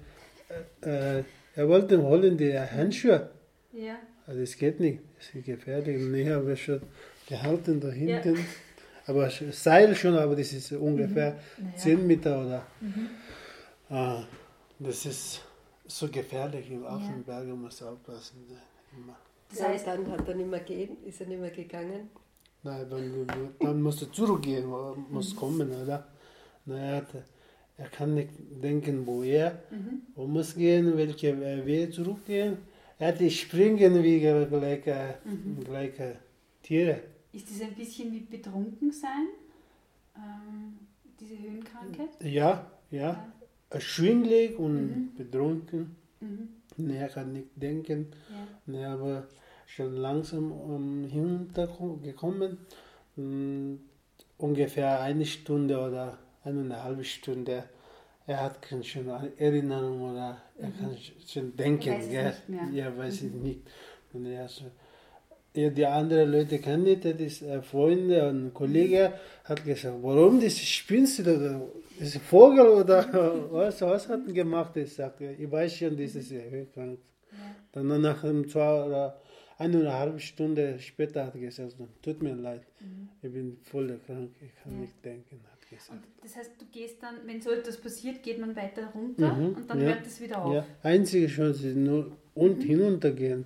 [0.82, 1.24] äh,
[1.56, 3.30] er wollte holen die Handschuhe.
[3.74, 3.96] Ja.
[4.28, 5.98] Also das geht nicht, das ist gefährlich.
[6.02, 6.82] Und ich habe schon
[7.28, 8.36] gehalten da hinten.
[8.36, 8.42] Ja.
[9.08, 11.66] Aber Seil schon, aber das ist ungefähr mhm.
[11.66, 11.78] naja.
[11.78, 12.66] 10 Meter oder.
[12.82, 13.10] Mhm.
[13.90, 14.24] Ah,
[14.80, 15.42] das ist
[15.88, 17.56] so gefährlich im Affenberg, ja.
[17.56, 18.38] muss aufpassen.
[18.96, 19.16] Immer.
[19.50, 22.10] Das heißt, dann hat er nicht mehr gehen, ist er nicht mehr gegangen?
[22.64, 24.66] Nein, dann, dann musst du zurückgehen,
[25.10, 25.38] muss mhm.
[25.38, 26.08] kommen, oder?
[26.66, 27.06] Naja,
[27.78, 28.32] er kann nicht
[28.64, 30.02] denken, wo er mhm.
[30.16, 32.58] wo muss gehen, welche Wege zurückgehen.
[32.98, 34.86] Er hat die springen wie gleich,
[35.26, 35.60] mhm.
[35.64, 35.94] gleich
[36.64, 37.02] Tiere.
[37.34, 39.28] Ist das ein bisschen wie betrunken sein,
[40.16, 40.80] ähm,
[41.20, 42.10] diese Höhenkrankheit?
[42.22, 43.00] Ja, ja.
[43.00, 43.35] ja
[43.80, 45.16] schwindlig und mhm.
[45.18, 45.96] betrunken.
[46.20, 46.90] Mhm.
[46.90, 48.08] Er kann nicht denken.
[48.68, 48.74] Ja.
[48.74, 49.28] Er war
[49.66, 52.58] schon langsam um, hinuntergekommen.
[54.38, 57.64] Ungefähr eine Stunde oder eineinhalb Stunde.
[58.28, 59.08] Er hat schon
[59.38, 60.78] Erinnerung oder er mhm.
[60.78, 61.94] kann schon denken.
[61.94, 62.34] Weiß gell?
[62.74, 63.44] Ja, weiß ich mhm.
[63.44, 63.62] nicht.
[64.12, 64.66] Und er so,
[65.56, 69.14] ja, die anderen Leute kennen nicht, das ist Freunde und Kollege
[69.46, 74.76] hat gesagt, warum das spinnst du ist ein Vogel oder was, was hat er gemacht?
[74.78, 76.34] Ich sagte, ich weiß schon, das ist
[76.74, 77.00] krank.
[77.72, 79.22] Dann nach einem zwei oder
[79.58, 83.10] eineinhalb Stunden später hat er gesagt, tut mir leid, mhm.
[83.22, 84.80] ich bin voll krank, ich kann ja.
[84.80, 85.92] nicht denken, hat gesagt.
[85.92, 89.56] Und das heißt, du gehst dann, wenn so etwas passiert, geht man weiter runter mhm.
[89.56, 89.88] und dann ja.
[89.88, 90.54] hört es wieder auf?
[90.54, 92.64] Ja, einzige Chance ist nur und mhm.
[92.64, 93.46] hinuntergehen.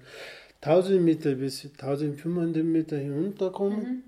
[0.61, 4.03] 1000 Meter bis 1500 Meter hinunterkommen, mhm.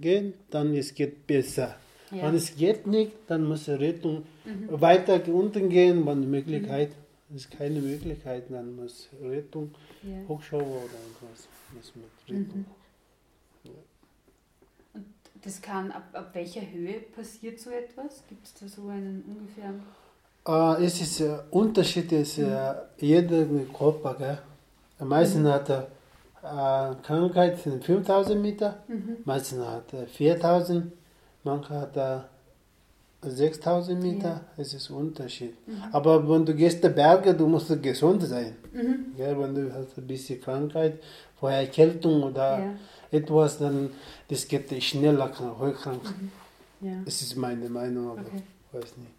[0.00, 1.76] gehen, dann es geht besser.
[2.10, 2.22] Ja.
[2.22, 4.80] Wenn es geht nicht, dann muss die Rettung mhm.
[4.80, 6.90] weiter unten gehen, wenn die Möglichkeit,
[7.28, 7.36] mhm.
[7.36, 10.16] ist keine Möglichkeit, dann muss Rettung, ja.
[10.28, 12.58] Hochschauer oder irgendwas muss mit Rettung.
[12.58, 12.66] Mhm.
[13.64, 13.70] Ja.
[14.94, 15.06] Und
[15.42, 18.22] das kann, ab, ab welcher Höhe passiert so etwas?
[18.28, 19.82] Gibt es da so einen ungefähren?
[20.48, 23.44] Uh, es ist uh, Unterschied, ist uh, jeder
[23.76, 24.38] Körper, gell?
[25.00, 25.48] Am meisten mhm.
[25.48, 25.88] hat er
[26.44, 29.16] uh, Krankheit sind 5000 Meter, mhm.
[29.24, 30.92] meisten hat er 4000
[31.46, 32.28] Manche hat da
[33.22, 34.40] 6000 Meter, ja.
[34.56, 35.54] es ist ein Unterschied.
[35.66, 35.82] Mhm.
[35.92, 38.56] Aber wenn du gehst die Berge, du musst gesund sein.
[38.72, 39.14] Mhm.
[39.16, 40.98] Ja, wenn du hast ein bisschen Krankheit,
[41.38, 42.74] vorher Erkältung oder ja.
[43.10, 43.90] etwas, dann
[44.28, 45.30] das geht schneller
[45.60, 46.02] hochkrank.
[46.04, 46.30] Mhm.
[46.88, 46.92] Ja.
[47.04, 48.42] Das ist meine Meinung, aber okay.
[48.72, 49.12] weiß nicht.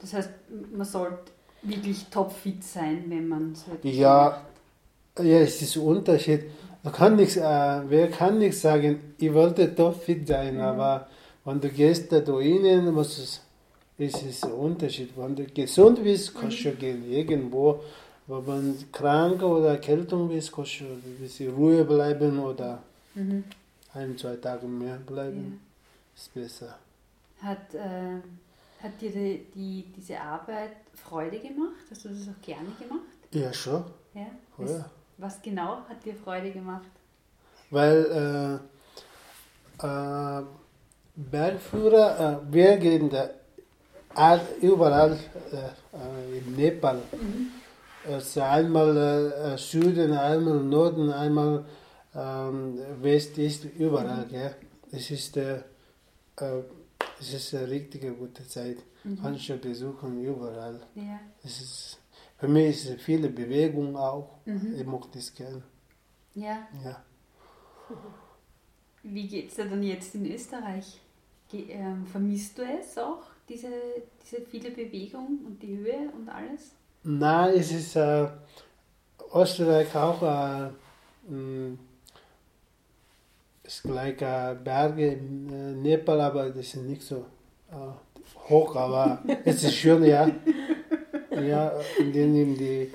[0.00, 0.30] Das heißt,
[0.72, 4.42] man sollte wirklich topfit sein, wenn man so Ja,
[5.16, 5.26] macht.
[5.26, 6.44] ja, es ist ein Unterschied.
[6.82, 7.40] Man kann nichts, äh,
[7.88, 10.60] wer kann nicht sagen, ich wollte topfit sein, mhm.
[10.60, 11.08] aber
[11.48, 13.40] wenn du gehst da was ist,
[13.96, 15.16] ist es ein Unterschied.
[15.16, 17.82] Wenn du gesund bist, kannst du gehen irgendwo.
[18.26, 22.82] Aber wenn du krank oder Erkältung bist, kannst du ein bisschen Ruhe bleiben oder
[23.14, 23.44] mhm.
[23.94, 25.58] ein, zwei Tage mehr bleiben.
[25.58, 26.20] Ja.
[26.20, 26.78] Ist besser.
[27.40, 28.20] Hat, äh,
[28.82, 31.86] hat dir die, die, diese Arbeit Freude gemacht?
[31.90, 33.18] Hast du das auch gerne gemacht?
[33.32, 33.84] Ja, schon.
[34.12, 34.26] Ja?
[34.58, 34.84] Was,
[35.16, 36.90] was genau hat dir Freude gemacht?
[37.70, 38.60] Weil
[39.80, 40.42] äh, äh,
[41.18, 43.28] Bergführer, äh, wir gehen da
[44.14, 45.18] all, überall
[45.52, 47.02] äh, in Nepal.
[47.12, 47.48] Mhm.
[48.08, 48.96] Also einmal
[49.32, 51.64] äh, Süden, einmal Norden, einmal
[52.14, 54.26] ähm, West, Ist, überall.
[54.26, 54.30] Mhm.
[54.30, 54.54] Gell?
[54.92, 55.56] Es ist, äh,
[56.36, 56.62] äh,
[57.20, 58.78] es ist eine richtige gute Zeit.
[59.02, 59.36] Mhm.
[59.46, 60.80] Du besuchen überall.
[60.94, 61.18] Ja.
[61.42, 61.98] Es ist,
[62.38, 64.38] für mich ist es viele Bewegung auch.
[64.44, 64.76] Mhm.
[64.78, 65.62] Ich mag das gerne.
[66.34, 66.68] Ja.
[66.84, 67.02] ja.
[69.02, 71.00] Wie geht es dir dann jetzt in Österreich?
[71.52, 73.68] Ähm, vermisst du es auch, diese,
[74.22, 76.72] diese viele Bewegung und die Höhe und alles?
[77.04, 78.26] Nein, es ist äh,
[79.34, 80.70] Österreich auch äh,
[83.64, 87.24] ist gleich äh, Berge in äh, Nepal, aber das sind nicht so
[87.70, 90.30] äh, hoch, aber es ist schön, ja.
[91.30, 92.90] Ja, in, den, in die,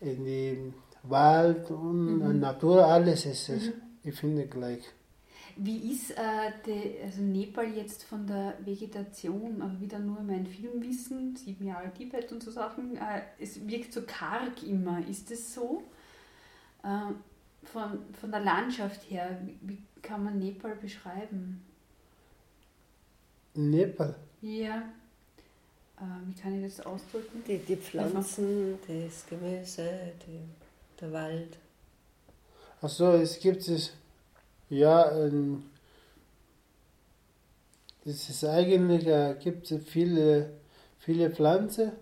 [0.00, 0.72] in die
[1.04, 2.40] Wald und Mhm.
[2.40, 3.62] Natur, alles ist es.
[4.02, 4.82] Ich finde gleich.
[5.56, 11.36] Wie ist äh, die, also Nepal jetzt von der Vegetation, also wieder nur mein Filmwissen,
[11.36, 15.06] sieben Jahre Tibet und so Sachen, äh, es wirkt so karg immer.
[15.08, 15.84] Ist das so?
[16.82, 17.12] Äh,
[17.64, 21.64] von, von der Landschaft her, wie, wie kann man Nepal beschreiben?
[23.54, 24.14] Nepal.
[24.42, 24.82] Ja.
[25.98, 27.42] Äh, wie kann ich das ausdrücken?
[27.46, 30.40] Die, die Pflanzen, das Gemüse, die,
[31.00, 31.56] der Wald.
[32.80, 33.92] Achso, es gibt es,
[34.70, 35.64] ja, ähm,
[38.04, 40.50] es ist eigentlich, äh, gibt es viele,
[40.98, 41.92] viele Pflanzen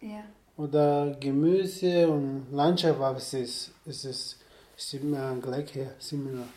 [0.00, 0.24] Ja.
[0.56, 4.38] oder Gemüse und Landschaft, aber es ist, es ist,
[4.76, 6.48] ist immer gleich her, similar.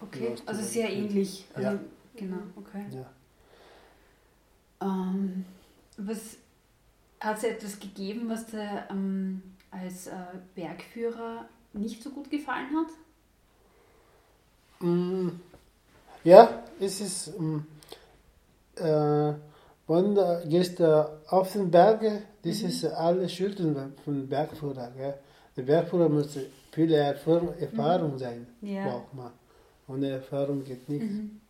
[0.00, 1.44] Okay, Ja, also sehr ähnlich.
[1.54, 1.78] Also, Ja.
[2.14, 2.84] Genau, okay.
[2.92, 3.10] Ja.
[4.82, 5.44] Ähm,
[5.96, 6.36] was
[7.20, 10.12] hat es etwas gegeben, was dir ähm, als äh,
[10.54, 12.88] Bergführer nicht so gut gefallen hat?
[14.82, 15.28] Mm,
[16.24, 17.58] Ja, es ist, mm,
[18.76, 19.32] äh,
[19.88, 24.90] wenn du gehst du auf den Berge, das ist alles Schulden von Bergführer.
[24.96, 25.14] Gell?
[25.56, 26.38] Der Bergführer muss
[26.70, 28.84] viel Erfahrung, Erfahrung sein, Ja.
[28.88, 29.30] braucht man.
[29.88, 31.02] Ohne Erfahrung geht nicht.
[31.02, 31.40] Mhm.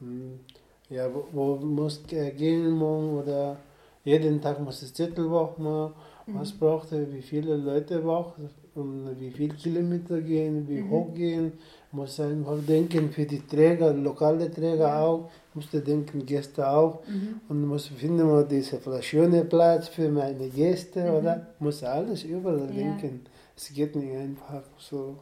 [0.00, 0.40] Mm,
[0.88, 3.56] Ja, wo, wo muss äh, gehen oder
[4.04, 5.92] jeden Tag muss das Zettel machen,
[6.28, 8.34] was braucht er, wie viele Leute braucht
[8.76, 11.52] und wie viele Kilometer gehen, wie hoch gehen,
[11.96, 17.40] muss einfach denken für die Träger, lokale Träger auch, muss denken, Gäste auch Mhm.
[17.48, 18.78] und muss finden wir diese
[19.10, 22.82] schöne Platz für meine Gäste oder muss alles überall Ja.
[22.82, 23.14] denken.
[23.56, 25.16] Es geht nicht einfach so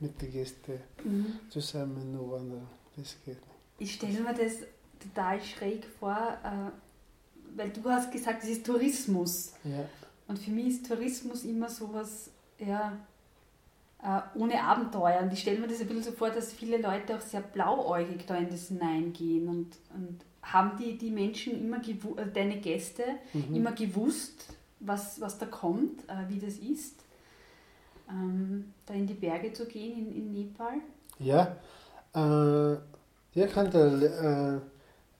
[0.00, 1.26] mit den Gästen Mhm.
[1.54, 3.60] zusammen nur wandern, das geht nicht.
[3.84, 4.54] Ich stelle mir das
[5.04, 6.70] total schräg vor, äh,
[7.56, 9.54] weil du hast gesagt, es ist Tourismus.
[9.64, 9.84] Ja.
[10.28, 12.92] Und für mich ist Tourismus immer sowas, ja,
[14.34, 15.20] ohne Abenteuer.
[15.22, 18.26] Und ich stelle mir das ein bisschen so vor, dass viele Leute auch sehr blauäugig
[18.26, 19.48] da in das hineingehen.
[19.48, 23.56] Und, und haben die, die Menschen immer, äh, deine Gäste, Mhm.
[23.56, 24.46] immer gewusst,
[24.80, 27.04] was, was da kommt, äh, wie das ist,
[28.08, 30.74] ähm, da in die Berge zu gehen in, in Nepal?
[31.18, 31.56] Ja,
[32.14, 32.72] äh,
[33.38, 34.58] ihr könnt äh,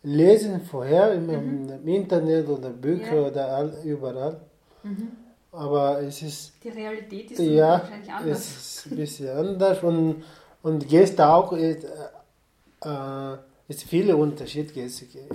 [0.02, 3.28] lesen vorher im, im Internet oder Bücher Ja.
[3.28, 4.40] oder all, überall.
[4.82, 5.08] Mhm.
[5.52, 8.38] Aber es ist, Die Realität ist ja, wahrscheinlich anders.
[8.38, 10.22] es ist ein bisschen anders und,
[10.62, 13.36] und Gäste auch, ist, äh, äh,
[13.68, 14.72] ist viele Unterschiede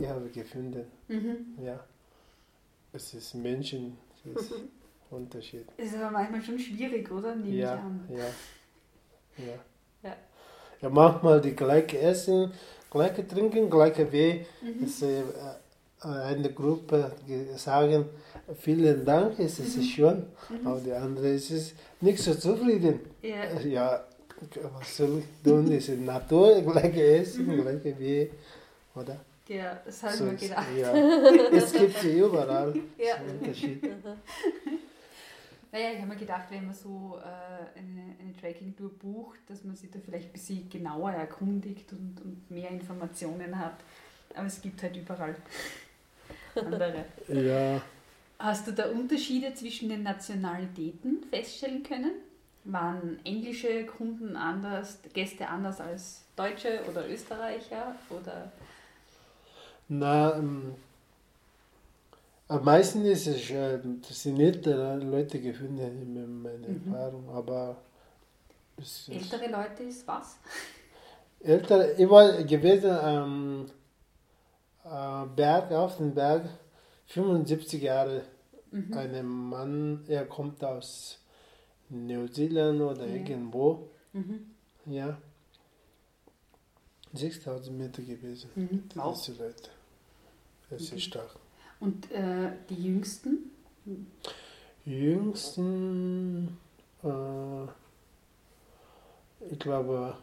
[0.01, 0.85] ich habe gefunden.
[1.09, 1.57] Mhm.
[1.63, 1.79] Ja,
[2.93, 3.97] es ist Menschen,
[4.35, 4.53] es ist
[5.11, 5.65] Unterschied.
[5.77, 7.35] Ist aber manchmal schon schwierig, oder?
[7.35, 8.09] Nehme Ja, ich an.
[8.09, 9.53] ja, ja.
[10.03, 10.15] Ja.
[10.81, 12.51] Ja, manchmal die gleiche Essen,
[12.89, 14.45] gleiche Trinken, gleiche Weh.
[14.61, 14.81] Mhm.
[14.85, 15.23] dass, äh,
[16.01, 18.05] eine Gruppe ge- sagen,
[18.59, 20.25] vielen Dank, es ist schön,
[20.63, 22.99] aber die andere ist es nicht so zufrieden.
[23.21, 23.29] Mhm.
[23.29, 23.59] Ja.
[23.61, 24.03] Ja,
[24.77, 25.65] was soll ich tun?
[25.73, 28.27] Das ist Natur, gleiche Essen, gleiche Weh,
[28.95, 29.19] oder?
[29.47, 30.67] ja, das habe ich So mir ist- gedacht.
[30.77, 30.93] Ja,
[31.57, 32.73] es gibt sie überall.
[32.97, 33.15] Ja.
[33.25, 33.83] so Unterschied.
[35.71, 39.75] Naja, ich habe mir gedacht, wenn man so äh, eine, eine Tracking-Tour bucht, dass man
[39.75, 43.75] sich da vielleicht ein bisschen genauer erkundigt und, und mehr Informationen hat.
[44.35, 45.35] Aber es gibt halt überall
[46.57, 47.05] andere.
[47.27, 47.81] Ja,
[48.37, 52.11] Hast du da Unterschiede zwischen den Nationalitäten feststellen können?
[52.65, 57.95] Waren englische Kunden anders, Gäste anders als Deutsche oder Österreicher?
[58.09, 58.51] Oder
[59.87, 60.73] na, ähm,
[62.47, 66.93] am meisten ist es, äh, das sind ältere Leute gefunden in meiner Mhm.
[66.93, 67.77] Erfahrung, aber
[69.09, 70.37] ältere Leute ist was?
[71.41, 73.69] älter, ich war gewesen am äh,
[74.89, 76.47] Berg, auf dem Berg,
[77.07, 78.21] 75 Jahre.
[78.71, 78.93] Mhm.
[78.93, 81.19] Ein Mann, er kommt aus
[81.89, 83.15] Neuseeland oder Ja.
[83.15, 84.51] irgendwo, Mhm.
[84.85, 85.17] ja.
[87.13, 88.83] 6000 Meter gewesen, Mhm.
[88.95, 89.15] Wow.
[89.25, 89.69] diese Leute.
[90.69, 91.35] Das ist stark.
[91.79, 93.51] Und äh, die Jüngsten?
[94.85, 96.57] Jüngsten,
[97.03, 97.63] äh,
[99.51, 100.17] ich glaube,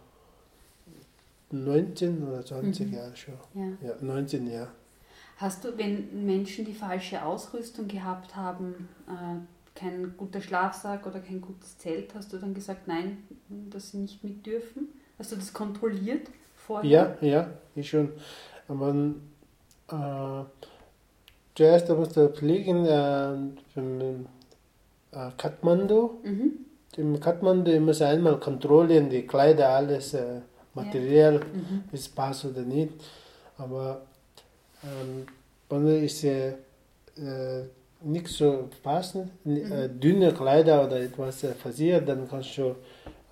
[1.53, 2.94] 19 oder 20 Mhm.
[2.94, 3.34] Jahre schon.
[3.55, 3.88] Ja.
[3.88, 4.68] Ja, 19 Jahre.
[5.36, 11.40] Hast du, wenn Menschen die falsche Ausrüstung gehabt haben, äh, kein guter Schlafsack oder kein
[11.40, 13.18] gutes Zelt, hast du dann gesagt, nein,
[13.70, 14.88] dass sie nicht mit dürfen?
[15.18, 16.88] Hast du das kontrolliert vorher?
[16.90, 18.11] Ja, ja, ich schon.
[18.68, 18.94] Aber
[19.88, 20.44] äh,
[21.55, 23.34] zuerst musste er fliegen äh,
[23.74, 24.26] von
[25.12, 26.20] äh, Kathmandu.
[26.22, 26.53] Mhm.
[26.96, 30.40] Im Kathmandu muss einmal kontrollieren, die Kleider, alles äh,
[30.74, 31.84] materiell, mhm.
[31.92, 32.92] es passt oder nicht.
[33.58, 34.02] Aber
[34.82, 35.26] ähm,
[35.68, 36.54] wenn es äh,
[38.04, 39.72] nicht so passen, mhm.
[39.72, 42.70] äh, dünne Kleider oder etwas äh, versiert, dann kannst du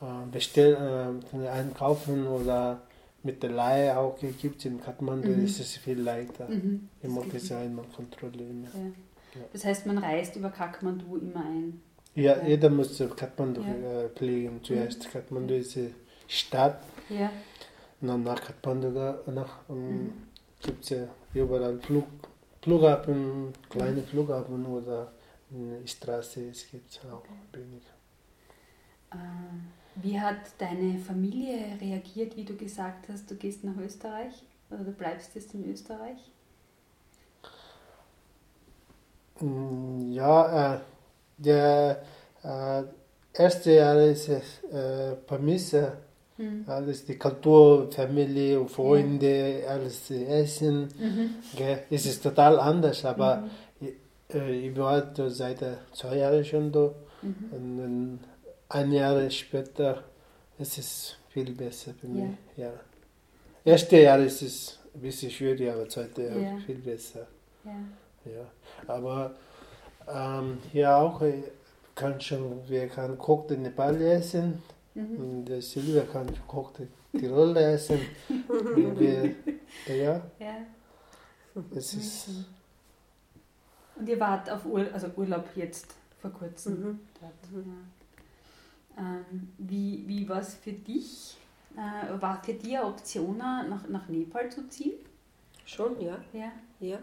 [0.01, 2.82] äh, bestellen, äh, einkaufen oder
[3.22, 5.45] mit der Leihe auch gibt in Kathmandu, mhm.
[5.45, 6.49] ist es viel leichter.
[6.49, 6.88] Mhm.
[7.03, 8.66] Immer Design und kontrollieren.
[8.72, 8.80] Ja.
[8.80, 9.47] Ja.
[9.53, 11.80] Das heißt, man reist über Kathmandu immer ein.
[12.14, 12.47] Ja, ja.
[12.47, 14.09] jeder muss Kathmandu ja.
[14.09, 14.61] pflegen.
[14.62, 15.11] Zuerst mhm.
[15.12, 15.95] Kathmandu ist die
[16.26, 16.82] Stadt.
[17.11, 17.31] Ja.
[18.01, 20.13] Und dann nach Kathmandu nach, mhm.
[20.63, 22.07] gibt es ja überall Flug,
[22.63, 24.03] Flughafen, kleine.
[24.03, 25.13] Flughafen oder
[25.85, 27.83] Straße, es gibt auch wenig.
[29.13, 29.17] Äh,
[29.97, 34.93] wie hat deine Familie reagiert, wie du gesagt hast, du gehst nach Österreich oder du
[34.93, 36.19] bleibst jetzt in Österreich?
[39.41, 40.81] Mm, ja, äh,
[41.39, 42.03] der
[42.45, 42.83] äh,
[43.33, 45.99] erste Jahr ist es äh, vermisse
[46.41, 46.64] mhm.
[46.66, 49.68] alles die Kultur, Familie und Freunde, ja.
[49.68, 50.88] alles Essen.
[50.99, 51.30] Mhm.
[51.91, 53.36] Es ist total anders, aber
[53.80, 53.88] mhm.
[54.28, 55.59] ich, äh, ich war da seit
[55.93, 56.93] zwei Jahren schon da.
[57.22, 57.34] Mhm.
[57.53, 58.18] Und
[58.68, 60.05] ein Jahr später
[60.59, 62.30] ist es viel besser für mich.
[62.57, 62.64] Ja.
[62.64, 62.72] ja.
[63.64, 66.59] Erste Jahr ist es ein bisschen schwierig, aber zweite Jahr ja.
[66.64, 67.26] viel besser.
[67.64, 67.72] Ja.
[68.24, 68.45] ja.
[68.86, 69.32] Aber
[70.09, 71.43] ähm, hier auch äh,
[71.95, 74.62] kann schon, wir können gekochte Nepal essen.
[74.95, 78.01] Und der Silvia kann gekochte Tiroler essen.
[78.49, 79.34] wir,
[79.86, 80.22] ja.
[80.38, 80.57] ja.
[81.72, 82.28] Das ist.
[82.28, 82.45] Mhm.
[83.97, 87.01] Und ihr wart auf Ur also Urlaub jetzt vor kurzem mhm.
[87.20, 87.53] dort.
[87.53, 87.86] Mhm.
[88.99, 91.36] Ähm, wie wie war es für dich?
[91.76, 94.99] Äh, war für dich eine Option, nach, nach Nepal zu ziehen?
[95.64, 96.18] Schon, ja.
[96.32, 96.53] Ja.
[96.80, 96.99] ja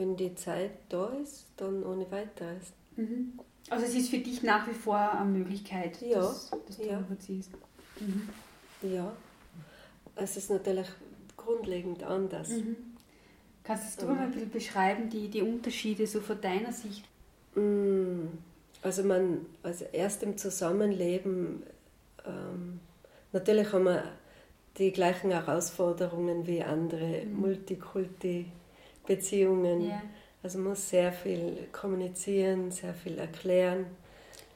[0.00, 2.72] wenn die Zeit da ist, dann ohne weiteres.
[2.96, 3.38] Mhm.
[3.68, 7.00] Also es ist für dich nach wie vor eine Möglichkeit, ja, dass, dass du ja.
[7.00, 7.50] überziehst.
[8.00, 8.28] Mhm.
[8.82, 9.12] Ja,
[10.16, 10.88] es ist natürlich
[11.36, 12.48] grundlegend anders.
[12.48, 12.76] Mhm.
[13.62, 17.04] Kannst du mal ein bisschen beschreiben, die, die Unterschiede so von deiner Sicht?
[17.54, 18.26] Mm,
[18.82, 21.62] also man, also erst im Zusammenleben,
[22.26, 22.80] ähm,
[23.32, 24.04] natürlich haben wir
[24.78, 27.40] die gleichen Herausforderungen wie andere mhm.
[27.40, 28.46] Multikulti
[29.06, 29.90] Beziehungen.
[30.42, 33.86] Also man muss sehr viel kommunizieren, sehr viel erklären.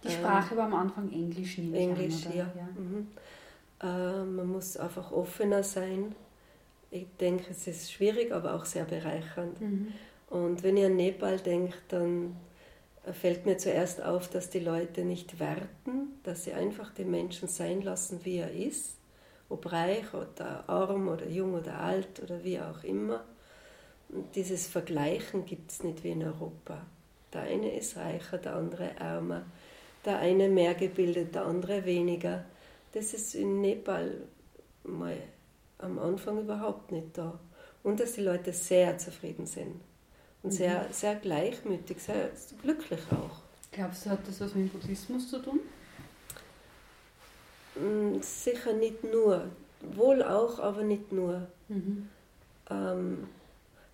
[0.03, 2.53] Die Sprache ähm, war am Anfang Englisch, nehme Englisch, an, ja.
[2.57, 2.68] ja.
[2.76, 3.09] Mhm.
[3.82, 6.14] Äh, man muss einfach offener sein.
[6.91, 9.61] Ich denke, es ist schwierig, aber auch sehr bereichernd.
[9.61, 9.93] Mhm.
[10.30, 12.37] Und wenn ich an Nepal denke, dann
[13.12, 17.82] fällt mir zuerst auf, dass die Leute nicht werten, dass sie einfach den Menschen sein
[17.82, 18.97] lassen, wie er ist,
[19.51, 23.24] ob reich oder arm oder jung oder alt oder wie auch immer
[24.34, 26.78] dieses Vergleichen gibt es nicht wie in Europa.
[27.32, 29.42] Der eine ist reicher, der andere ärmer.
[30.05, 32.44] Der eine mehr gebildet, der andere weniger.
[32.92, 34.12] Das ist in Nepal
[34.84, 35.16] mal
[35.78, 37.38] am Anfang überhaupt nicht da.
[37.82, 39.80] Und dass die Leute sehr zufrieden sind.
[40.42, 40.57] Und mhm.
[40.57, 42.30] sehr, sehr gleichmütig, sehr
[42.62, 43.42] glücklich auch.
[43.72, 45.61] Glaubst du, hat das was mit dem Buddhismus zu tun?
[47.74, 49.48] Mm, sicher nicht nur.
[49.80, 51.48] Wohl auch, aber nicht nur.
[51.68, 52.09] Mhm.
[52.70, 53.26] Ähm,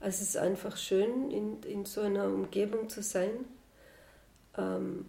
[0.01, 3.31] also es ist einfach schön, in, in so einer Umgebung zu sein.
[4.57, 5.05] Ähm,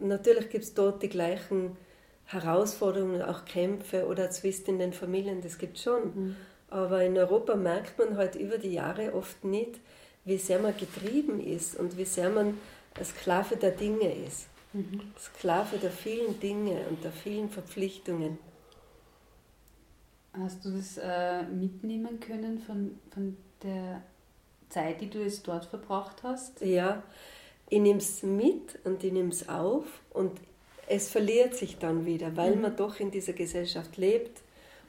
[0.00, 1.76] natürlich gibt es dort die gleichen
[2.24, 6.02] Herausforderungen, auch Kämpfe oder Zwist in den Familien, das gibt es schon.
[6.02, 6.36] Mhm.
[6.68, 9.80] Aber in Europa merkt man halt über die Jahre oft nicht,
[10.24, 12.58] wie sehr man getrieben ist und wie sehr man
[13.02, 14.48] Sklave der Dinge ist.
[14.72, 15.00] Mhm.
[15.18, 18.38] Sklave der vielen Dinge und der vielen Verpflichtungen.
[20.34, 24.02] Hast du das äh, mitnehmen können von, von der
[24.68, 26.60] Zeit, die du jetzt dort verbracht hast?
[26.60, 27.02] Ja,
[27.68, 30.32] ich nehme es mit und ich nehme es auf und
[30.86, 32.62] es verliert sich dann wieder, weil mhm.
[32.62, 34.40] man doch in dieser Gesellschaft lebt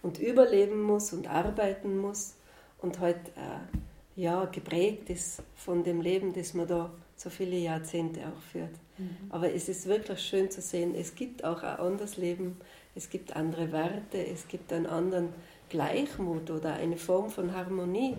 [0.01, 2.35] und überleben muss und arbeiten muss
[2.81, 8.21] und halt äh, ja, geprägt ist von dem Leben, das man da so viele Jahrzehnte
[8.21, 8.71] auch führt.
[8.97, 9.09] Mhm.
[9.29, 12.57] Aber es ist wirklich schön zu sehen, es gibt auch ein anderes Leben,
[12.95, 15.29] es gibt andere Werte, es gibt einen anderen
[15.69, 18.15] Gleichmut oder eine Form von Harmonie.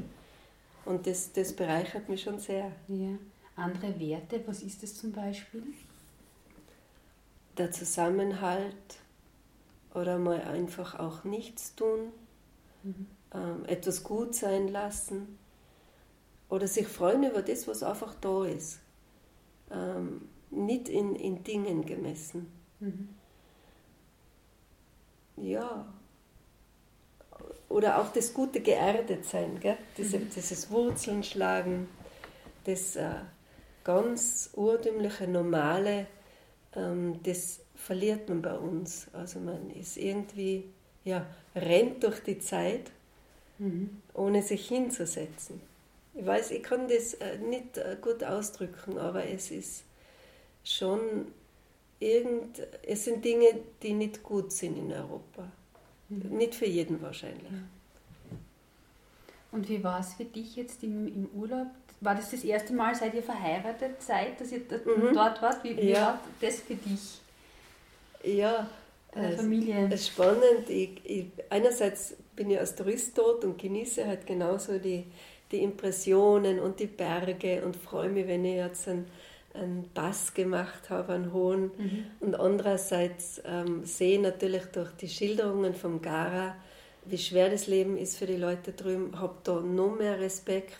[0.84, 2.72] Und das, das bereichert mich schon sehr.
[2.88, 3.18] Ja.
[3.56, 5.62] Andere Werte, was ist das zum Beispiel?
[7.58, 8.74] Der Zusammenhalt
[9.94, 12.12] oder mal einfach auch nichts tun,
[12.82, 13.06] mhm.
[13.34, 15.38] ähm, etwas gut sein lassen
[16.48, 18.80] oder sich freuen über das, was einfach da ist.
[19.70, 22.50] Ähm, nicht in, in Dingen gemessen.
[22.80, 23.08] Mhm.
[25.36, 25.86] Ja,
[27.70, 29.78] oder auch das gute Geerdetsein, gell?
[29.96, 30.28] Diese, mhm.
[30.34, 31.88] dieses Wurzeln schlagen,
[32.64, 33.14] das äh,
[33.84, 36.06] ganz urtümliche, normale,
[36.74, 39.06] ähm, das verliert man bei uns.
[39.12, 40.64] Also man ist irgendwie
[41.04, 42.90] ja, rennt durch die Zeit,
[43.58, 44.02] mhm.
[44.14, 45.60] ohne sich hinzusetzen.
[46.14, 49.84] Ich weiß, ich kann das äh, nicht äh, gut ausdrücken, aber es ist
[50.64, 51.28] schon
[52.00, 55.50] irgend, es sind Dinge, die nicht gut sind in Europa.
[56.10, 56.36] Mhm.
[56.36, 57.50] Nicht für jeden wahrscheinlich.
[59.52, 61.68] Und wie war es für dich jetzt im, im Urlaub?
[62.00, 65.14] War das das erste Mal, seit ihr verheiratet seid, dass ihr mhm.
[65.14, 65.64] dort wart?
[65.64, 66.00] Wie, wie ja.
[66.00, 67.20] war das für dich?
[68.22, 68.68] Ja,
[69.12, 69.88] Deine Familie.
[69.90, 70.68] Es ist spannend.
[70.68, 75.04] Ich, ich, einerseits bin ich als Tourist dort und genieße halt genauso die,
[75.50, 79.06] die Impressionen und die Berge und freue mich, wenn ich jetzt einen,
[79.54, 81.70] einen Pass gemacht habe, einen hohen.
[81.76, 82.04] Mhm.
[82.20, 86.56] Und andererseits ähm, sehe natürlich durch die Schilderungen vom Gara,
[87.04, 90.78] wie schwer das Leben ist für die Leute drüben, habe da noch mehr Respekt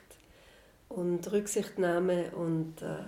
[0.89, 3.05] und Rücksichtnahme und äh,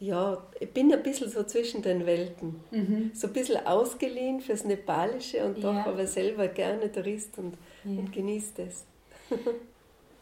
[0.00, 2.60] ja, ich bin ein bisschen so zwischen den Welten.
[2.70, 3.10] Mhm.
[3.14, 5.86] So ein bisschen ausgeliehen fürs Nepalische und doch ja.
[5.86, 7.54] aber selber gerne Tourist und,
[7.84, 7.98] ja.
[7.98, 8.84] und genießt es.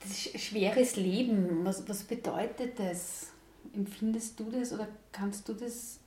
[0.01, 3.28] das ist schweres Leben, was, was bedeutet das?
[3.74, 5.98] Empfindest du das oder kannst du das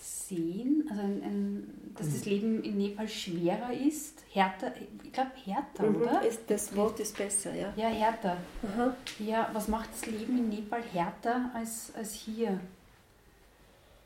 [0.00, 0.86] sehen?
[0.90, 2.30] Also, ein, ein, dass das mhm.
[2.30, 6.22] Leben in Nepal schwerer ist, härter, ich glaube härter, mhm, oder?
[6.22, 7.72] Ist, das Wort ist besser, ja.
[7.76, 8.36] Ja, härter.
[8.62, 9.26] Mhm.
[9.26, 12.60] Ja, was macht das Leben in Nepal härter als, als hier?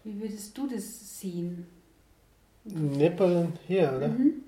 [0.05, 1.67] Wie würdest du das sehen?
[2.65, 4.09] Nepal und hier, oder?
[4.09, 4.45] Mhm.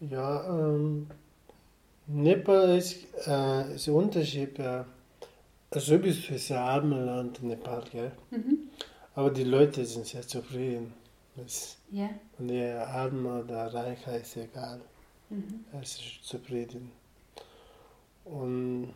[0.00, 1.06] Ja, ähm,
[2.06, 4.58] Nepal ist, äh, ist ein Unterschied.
[4.58, 4.84] Äh,
[5.72, 8.12] sowieso ist ein armes Land, Nepal, gell?
[8.30, 8.70] Mhm.
[9.14, 10.92] Aber die Leute sind sehr zufrieden.
[11.36, 12.10] Das, ja.
[12.38, 14.80] Und der arm oder reich ist egal.
[15.28, 15.64] Mhm.
[15.72, 16.92] Er ist zufrieden.
[18.24, 18.94] Und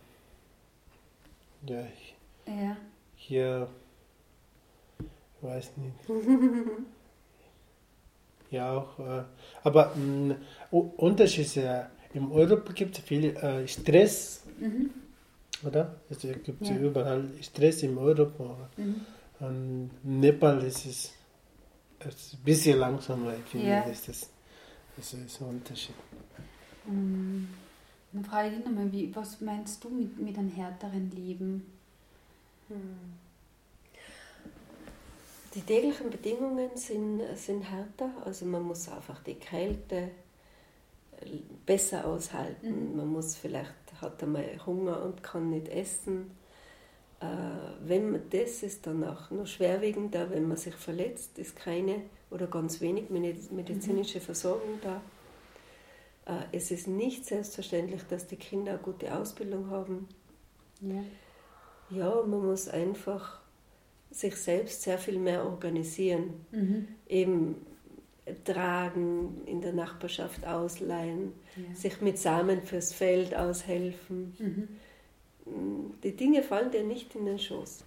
[1.66, 1.87] ja,
[2.47, 2.77] ja.
[3.16, 3.68] hier,
[4.99, 5.95] ich weiß nicht.
[8.51, 8.99] ja, auch.
[8.99, 9.25] Äh,
[9.62, 14.91] aber mh, mm, Unterschied ist ja, in Europa gibt es viel äh, Stress, mhm.
[15.65, 16.01] Oder?
[16.09, 16.77] Es gibt ja.
[16.77, 18.69] überall Stress in Europa.
[18.77, 19.01] Mhm.
[19.41, 21.13] Und Nepal ist es
[22.07, 23.81] ist ein bisschen langsamer, ich finde, ja.
[23.83, 24.31] ist das,
[24.97, 25.95] das ist ein Unterschied.
[26.87, 27.49] Um,
[28.13, 31.67] dann frage ich dich nochmal, wie, was meinst du mit, mit einem härteren Leben?
[35.55, 40.11] Die täglichen Bedingungen sind, sind härter, also man muss einfach die Kälte
[41.67, 42.91] besser aushalten.
[42.93, 42.97] Mhm.
[42.97, 46.30] Man muss vielleicht, hat einmal Hunger und kann nicht essen.
[47.20, 47.26] Äh,
[47.84, 52.46] wenn man das ist dann auch noch schwerwiegender, wenn man sich verletzt, ist keine oder
[52.46, 54.22] ganz wenig medizinische mhm.
[54.22, 55.03] Versorgung da.
[56.26, 60.09] Äh, es ist nicht selbstverständlich, dass die Kinder eine gute Ausbildung haben.
[60.80, 61.03] Ja,
[61.90, 63.40] ja man muss einfach
[64.11, 66.46] sich selbst sehr viel mehr organisieren.
[66.51, 66.88] Mhm.
[67.07, 67.66] Eben
[68.45, 71.74] tragen, in der Nachbarschaft ausleihen, ja.
[71.74, 74.35] sich mit Samen fürs Feld aushelfen.
[74.39, 74.68] Mhm
[76.03, 77.85] die Dinge fallen dir nicht in den Schoß.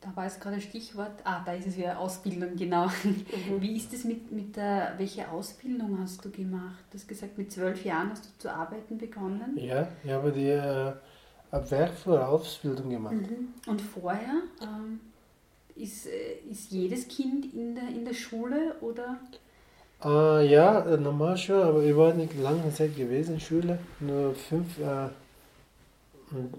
[0.00, 2.86] Da war jetzt gerade ein Stichwort, ah, da ist es wieder Ausbildung, genau.
[2.86, 3.60] Mhm.
[3.60, 6.84] Wie ist es mit, mit der, welche Ausbildung hast du gemacht?
[6.90, 9.56] Du hast gesagt, mit zwölf Jahren hast du zu arbeiten begonnen.
[9.56, 10.92] Ja, ich habe die äh,
[11.50, 13.14] Werkvorausbildung gemacht.
[13.14, 13.54] Mhm.
[13.66, 15.00] Und vorher, ähm,
[15.76, 19.20] ist, äh, ist jedes Kind in der, in der Schule oder?
[20.04, 24.78] Äh, ja, normal schon, aber ich war nicht lange Zeit gewesen in Schule, nur fünf,
[24.78, 25.08] äh,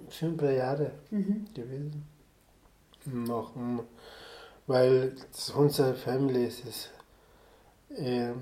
[0.10, 1.46] fünf Jahre mhm.
[1.54, 2.04] gewesen.
[3.06, 3.52] Noch,
[4.66, 5.16] weil
[5.56, 6.90] unsere Familie ist es.
[7.98, 8.34] Äh,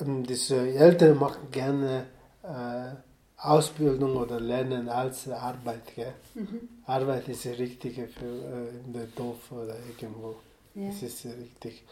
[0.00, 2.06] diese Eltern machen gerne
[2.42, 2.96] äh,
[3.42, 5.94] Ausbildung oder Lernen als Arbeit.
[5.94, 6.14] Gell?
[6.34, 6.68] Mhm.
[6.86, 10.36] Arbeit ist das Richtige für äh, in der Dorf oder irgendwo.
[10.74, 10.88] Ja.
[10.88, 11.84] Das ist richtig.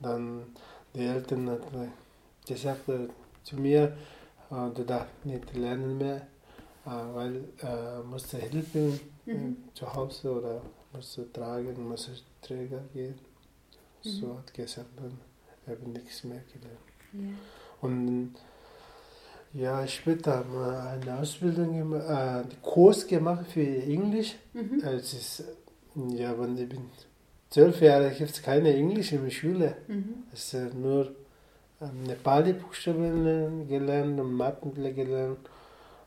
[0.00, 0.42] Dann
[0.94, 1.92] die Eltern haben
[2.46, 3.08] gesagt äh,
[3.42, 3.96] zu mir,
[4.50, 6.26] äh, du darfst nicht lernen mehr
[6.84, 9.56] äh, weil äh, musste helfen mhm.
[9.74, 10.62] zu Hause oder
[10.92, 13.14] musste tragen, musste Träger gehen.
[14.04, 14.08] Mhm.
[14.08, 15.18] So hat gesagt, dann
[15.66, 16.78] habe ich nichts mehr gelernt.
[17.12, 17.34] Ja.
[17.80, 18.34] Und
[19.54, 24.36] ja, später haben wir eine Ausbildung gemacht, äh, einen Kurs gemacht für Englisch.
[24.52, 24.82] Mhm.
[24.84, 25.44] Es ist,
[26.10, 26.90] ja, wenn ich bin
[27.50, 29.76] zwölf Jahre, gibt es keine Englisch in der Schule.
[29.88, 30.24] Mhm.
[30.32, 31.12] Es ist nur
[31.80, 35.38] ähm, Nepali-Buchstaben gelernt und Matten gelernt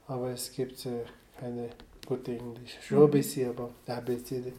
[0.07, 1.03] aber es gibt äh,
[1.39, 1.69] keine
[2.05, 2.77] gute Englisch.
[2.81, 4.53] Schon ein bisschen, aber ABCD.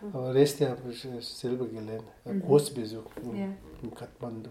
[0.00, 0.08] Mhm.
[0.12, 2.04] Aber Rest habe ich äh, selber gelernt.
[2.24, 2.42] Mhm.
[2.42, 3.48] Kursbesuch in, ja.
[3.82, 4.50] in Kathmandu.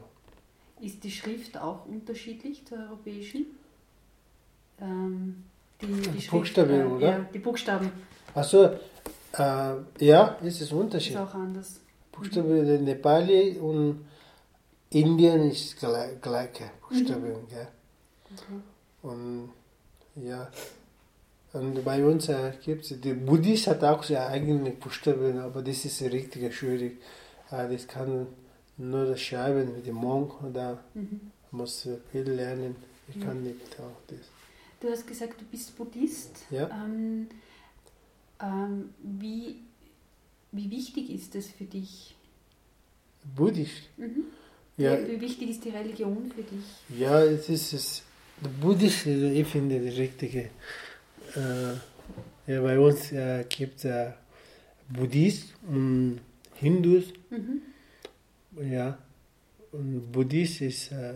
[0.84, 3.46] Ist die Schrift auch unterschiedlich zur europäischen?
[4.82, 5.46] Ähm,
[5.82, 7.08] die, die, die Buchstaben, äh, oder?
[7.08, 7.90] Ja, die Buchstaben.
[8.36, 11.14] Achso, äh, ja, ist es Unterschied.
[11.14, 11.80] Ist auch anders.
[12.12, 12.84] Buchstaben mhm.
[12.84, 14.06] Nepali und
[14.90, 17.48] Indien ist gleich, gleiche Buchstaben.
[17.50, 17.68] Gell?
[19.04, 19.52] Und
[20.16, 20.52] ja,
[21.54, 25.86] und bei uns äh, gibt es, die Buddhist hat auch seine eigenen Buchstaben, aber das
[25.86, 27.00] ist richtig schwierig.
[27.52, 28.28] Äh, das kann
[28.78, 30.84] nur das Schreiben mit dem Monk oder
[31.52, 32.76] muss viel lernen.
[33.08, 34.20] Ich kann nicht auch das.
[34.80, 36.46] Du hast gesagt, du bist Buddhist.
[36.50, 36.70] Ja.
[36.84, 37.28] Ähm,
[38.42, 39.58] ähm, wie,
[40.52, 42.16] wie wichtig ist das für dich?
[43.36, 43.90] Buddhist.
[43.98, 44.26] Mhm.
[44.76, 47.00] Ja, Wie wichtig ist die Religion für dich?
[47.00, 48.04] ja, es ist es.
[48.44, 50.50] Also ich finde das richtige.
[51.36, 54.12] Äh, ja, bei uns äh, gibt es äh,
[54.90, 56.20] Buddhist und
[56.56, 57.06] Hindus.
[57.30, 57.62] Mhm.
[58.62, 58.97] Ja,
[59.72, 61.16] und Buddhist ist äh,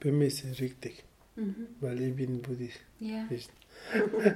[0.00, 1.04] für mich richtig,
[1.36, 1.66] Mhm.
[1.80, 2.80] weil ich bin Buddhist.
[3.00, 3.26] Ja.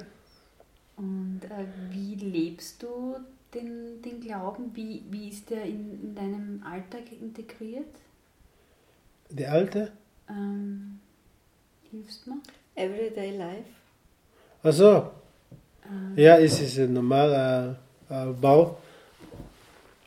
[0.97, 3.17] Und äh, wie lebst du
[3.55, 4.71] den, den Glauben?
[4.75, 7.89] Wie, wie ist der in, in deinem Alltag integriert?
[9.31, 9.93] Der Alte?
[10.29, 11.01] Ähm,
[11.91, 12.43] hilfst du mir?
[12.75, 13.71] Everyday Life.
[14.63, 15.11] Also,
[15.87, 17.79] Ähm, ja, es ist ein normaler
[18.11, 18.79] äh, Bau.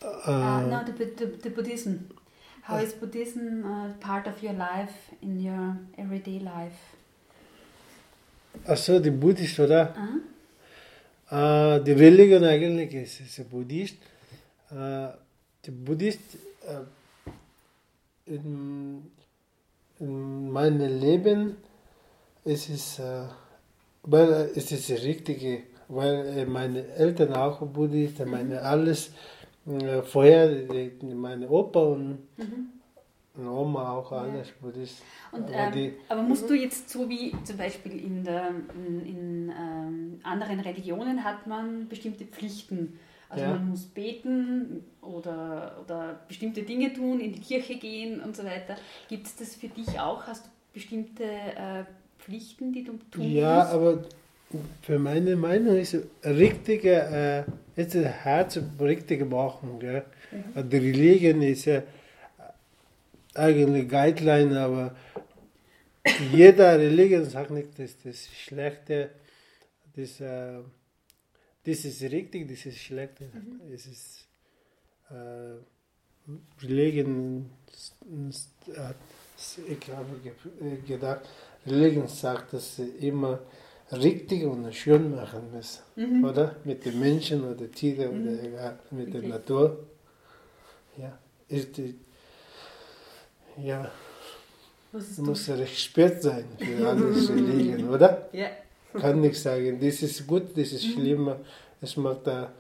[0.03, 2.09] Ah, Äh, no, the, the, the Buddhism.
[2.67, 6.77] How is Buddhism uh, part of your life in your everyday life?
[8.65, 9.93] also, die Buddhist, oder?
[11.29, 13.97] Ah, Äh, die Religion eigentlich ist, ist Buddhist.
[15.65, 16.19] Die Buddhist
[18.25, 19.03] in,
[19.99, 21.57] in meinem Leben
[22.45, 23.23] es ist äh,
[24.03, 29.11] weil äh, es ist Richtige, weil meine Eltern auch Buddhist, meine alles
[29.67, 30.49] äh, vorher
[31.13, 32.19] meine Opa und,
[33.35, 35.01] und Oma auch alles Buddhist.
[35.31, 39.49] Und, Aber ähm, aber musst du jetzt so wie zum Beispiel in, der, in, in
[39.49, 42.99] ähm, anderen Religionen hat man bestimmte Pflichten.
[43.29, 43.51] Also Ja.
[43.51, 48.75] man muss beten oder, oder bestimmte Dinge tun, in die Kirche gehen und so weiter.
[49.09, 50.27] Gibt es das für dich auch?
[50.27, 51.83] Hast du bestimmte äh,
[52.19, 53.71] Pflichten, die du tun Ja, musst?
[53.73, 54.03] aber
[54.83, 57.43] für meine Meinung ist richtige, äh,
[57.75, 59.79] jetzt das Herz richtig machen.
[59.79, 60.03] Gell?
[60.55, 61.83] Die Religion ist ja
[63.33, 64.95] eigentlich Guideline, aber
[66.31, 69.09] jeder Religion sagt nicht, dass das Schlechte,
[69.95, 70.59] das, äh,
[71.65, 73.13] das ist richtig, das ist schlecht.
[73.73, 74.27] Es ist
[75.09, 75.55] äh,
[76.61, 77.49] Religion,
[78.77, 78.95] hat,
[79.67, 81.21] ich habe ge- gedacht,
[81.65, 83.39] Religion sagt, dass sie immer
[84.01, 86.55] richtig und schön machen müssen, oder?
[86.63, 89.29] Mit den Menschen oder Tieren oder egal, mit der Okay.
[89.29, 89.77] Natur.
[90.97, 91.17] Ja,
[91.47, 91.95] ist die,
[93.57, 93.89] ja,
[94.91, 98.29] Was muss recht spät sein für alles Religion, oder?
[98.31, 98.47] Ja.
[98.93, 101.39] Kann nicht sagen, das ist gut, das ist schlimmer,
[101.81, 102.51] es macht der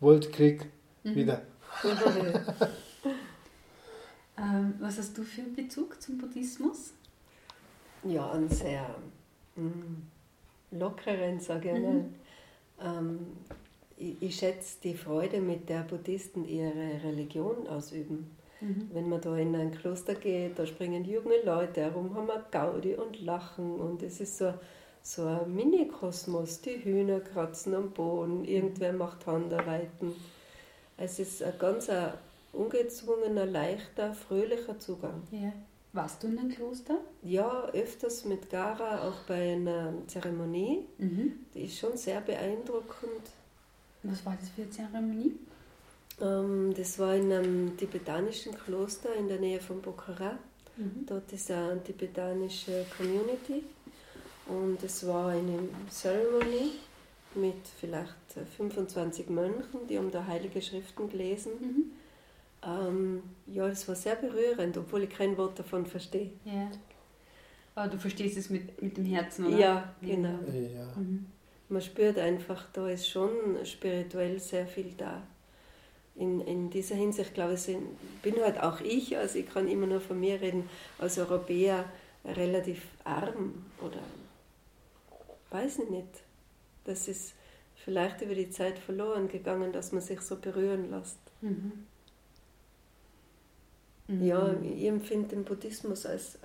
[0.00, 0.66] Weltkrieg
[1.04, 1.42] wieder.
[4.38, 6.92] Ähm, was hast du für einen Bezug zum Buddhismus?
[8.02, 8.86] Ja, einen sehr
[9.56, 10.02] mm,
[10.72, 12.04] lockeren, sage ich mal.
[12.82, 13.18] Ähm,
[13.96, 18.36] ich, ich schätze die Freude, mit der Buddhisten ihre Religion ausüben.
[18.92, 22.94] Wenn man da in ein Kloster geht, da springen junge Leute herum, haben wir Gaudi
[22.94, 24.54] und Lachen und es ist so,
[25.02, 26.60] so ein Mini-Kosmos.
[26.60, 30.12] Die Hühner kratzen am Boden, irgendwer macht Handarbeiten.
[30.96, 32.12] Es ist ein ganz ein
[32.52, 35.24] ungezwungener, leichter, fröhlicher Zugang.
[35.32, 35.52] Ja.
[35.92, 36.98] Warst du in einem Kloster?
[37.22, 40.86] Ja, öfters mit Gara, auch bei einer Zeremonie.
[40.98, 41.44] Mhm.
[41.54, 43.30] Die ist schon sehr beeindruckend.
[44.02, 45.32] Was war das für eine Zeremonie?
[46.20, 50.38] Ähm, das war in einem tibetanischen Kloster in der Nähe von Pokhara.
[51.06, 53.62] Dort ist eine tibetanische Community.
[54.46, 56.72] Und es war eine Ceremony
[57.34, 58.14] mit vielleicht
[58.56, 61.50] 25 Mönchen, die haben da heilige Schriften gelesen.
[62.64, 66.30] Ähm, ja, es war sehr berührend, obwohl ich kein Wort davon verstehe.
[66.44, 66.70] Ja.
[67.74, 69.58] Aber du verstehst es mit, mit dem Herzen, oder?
[69.58, 70.38] Ja, genau.
[70.52, 70.94] Ja.
[71.68, 73.30] Man spürt einfach, da ist schon
[73.64, 75.22] spirituell sehr viel da.
[76.14, 77.76] In, in dieser Hinsicht, glaube ich,
[78.22, 81.86] bin halt auch ich, also ich kann immer nur von mir reden, als Europäer
[82.24, 84.00] relativ arm oder
[85.50, 86.22] weiß ich nicht.
[86.84, 87.32] Das ist
[87.76, 91.18] vielleicht über die Zeit verloren gegangen, dass man sich so berühren lässt.
[91.40, 91.86] Mhm.
[94.08, 96.38] Ja, ich empfinde den Buddhismus als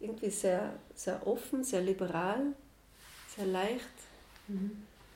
[0.00, 2.40] irgendwie sehr, sehr offen, sehr liberal,
[3.36, 3.88] sehr leicht.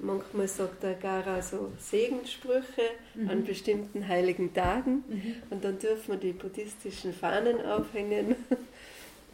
[0.00, 2.82] Manchmal sagt der Gara so Segenssprüche
[3.28, 5.04] an bestimmten heiligen Tagen
[5.50, 8.36] und dann dürfen wir die buddhistischen Fahnen aufhängen.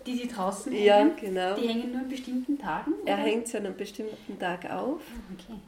[0.07, 1.55] Die, die draußen ja, hängen, genau.
[1.55, 2.93] die hängen nur an bestimmten Tagen?
[3.07, 3.23] Er oder?
[3.25, 5.61] hängt sie an einem bestimmten Tag auf Ah, Okay.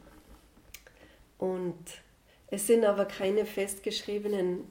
[1.38, 1.78] und
[2.48, 4.64] es sind aber keine festgeschriebenen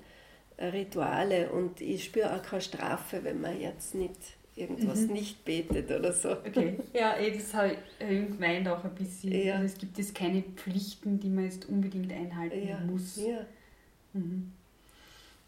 [0.59, 4.19] Rituale und ich spüre auch keine Strafe, wenn man jetzt nicht
[4.55, 5.13] irgendwas mhm.
[5.13, 6.31] nicht betet oder so.
[6.31, 9.33] Okay, ja, eh, das habe ich gemeint auch ein bisschen.
[9.33, 9.55] Ja.
[9.55, 12.79] Also es gibt jetzt keine Pflichten, die man jetzt unbedingt einhalten ja.
[12.79, 13.17] muss.
[13.17, 13.45] Ja.
[14.13, 14.51] Mhm.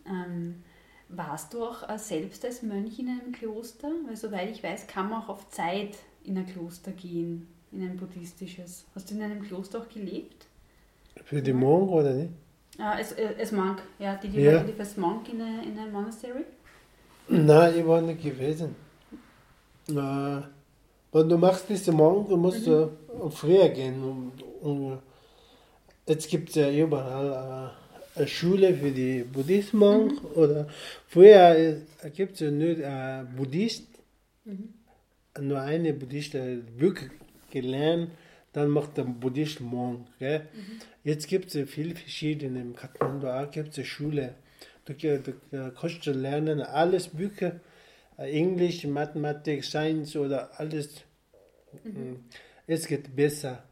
[0.05, 0.63] Ähm,
[1.09, 3.89] warst du auch äh, selbst als Mönch in einem Kloster?
[4.05, 7.95] Weil soweit ich weiß, kann man auch auf Zeit in ein Kloster gehen, in ein
[7.95, 8.85] buddhistisches.
[8.93, 10.47] Hast du in einem Kloster auch gelebt?
[11.23, 12.31] Für die Monk oder nicht?
[12.77, 14.15] Als, äh, als Monk, ja.
[14.15, 14.63] Die, die ja.
[14.77, 16.45] als Monk in einem in a Monastery?
[17.27, 18.75] Nein, ich war nicht gewesen.
[19.89, 20.41] Äh,
[21.11, 22.89] wenn du machst diese Monk, du musst mhm.
[23.19, 24.03] uh, früher gehen.
[24.03, 24.99] Und, und
[26.07, 30.27] jetzt gibt es ja überall uh, eine Schule für die Buddhismus mhm.
[30.35, 30.67] oder
[31.07, 31.77] früher
[32.15, 33.87] gibt es ja nur uh, Buddhist,
[34.45, 34.73] mhm.
[35.41, 37.09] nur eine Buddhist, wirklich
[37.49, 38.11] gelernt,
[38.57, 40.07] dann macht der Buddhist Monk.
[40.19, 40.39] Mhm.
[41.03, 44.33] Jetzt gibt es viele verschiedene, im Kathmandu gibt es eine Schule,
[44.85, 47.59] du, du, du kannst lernen, alles Bücher,
[48.17, 51.03] Englisch, Mathematik, Science oder alles.
[51.83, 52.23] Mhm.
[52.65, 53.63] Es geht besser.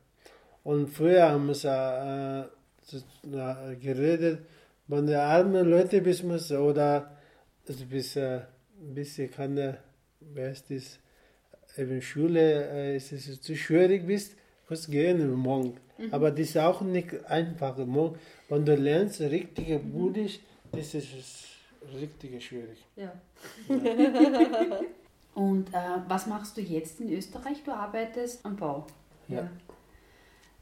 [0.64, 2.52] Und früher haben wir
[3.24, 4.42] äh, geredet,
[4.88, 7.18] von den armen Leuten bis man oder
[7.68, 8.42] also bis, äh,
[8.78, 9.78] bis ich kann, äh,
[10.20, 11.00] wer ist das,
[11.76, 14.38] eben Schule, äh, ist es zu schwierig bist,
[14.68, 15.78] kannst gehen morgen.
[15.98, 16.14] Mhm.
[16.14, 17.78] Aber das ist auch nicht einfach.
[17.78, 19.92] Wenn du lernst, richtige mhm.
[19.92, 20.40] Buddhisch,
[20.72, 21.46] das ist
[22.00, 22.86] richtig schwierig.
[22.96, 23.14] Ja.
[23.70, 24.80] ja.
[25.36, 27.62] Und äh, was machst du jetzt in Österreich?
[27.64, 28.88] Du arbeitest am Bau.
[29.28, 29.42] Ja.
[29.42, 29.50] ja.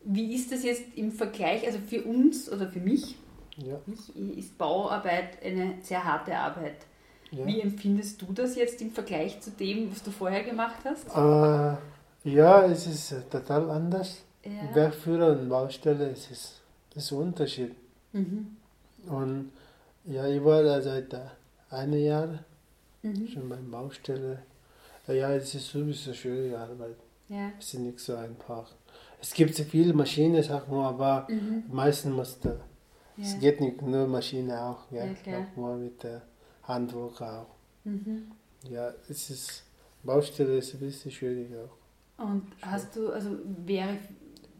[0.04, 3.16] Wie ist das jetzt im Vergleich, also für uns oder für mich,
[3.58, 3.80] ja.
[4.36, 6.78] ist Bauarbeit eine sehr harte Arbeit.
[7.32, 7.46] Ja.
[7.46, 11.08] Wie empfindest du das jetzt im Vergleich zu dem, was du vorher gemacht hast?
[11.08, 11.78] Äh,
[12.24, 14.24] ja, es ist äh, total anders.
[14.44, 14.76] Ja.
[14.76, 16.62] Werkführer und Baustelle, es ist,
[16.96, 17.76] es ist ein Unterschied.
[18.12, 18.58] Mhm.
[19.08, 19.52] Und
[20.06, 21.16] ja, ich war da seit
[21.70, 22.40] einem Jahr
[23.02, 23.28] mhm.
[23.28, 24.40] schon bei Baustelle.
[25.08, 26.96] Ja, es ist sowieso schöne Arbeit.
[27.30, 27.52] Ja.
[27.60, 28.70] Es ist nicht so einfach.
[29.22, 31.64] Es gibt so viele Maschinen, Sachen, aber mhm.
[31.72, 32.50] meistens muss da.
[32.50, 33.24] Ja.
[33.24, 36.22] Es geht nicht nur Maschine auch, ja, ja auch mal mit der
[36.64, 37.48] Handwerk auch.
[37.84, 38.32] Mhm.
[38.70, 39.64] Ja, es ist
[40.04, 41.83] Baustelle ist ein bisschen schwierig auch.
[42.24, 43.30] Und hast du, also
[43.66, 43.98] wäre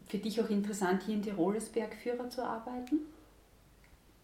[0.06, 3.00] für dich auch interessant, hier in Tirol als Bergführer zu arbeiten?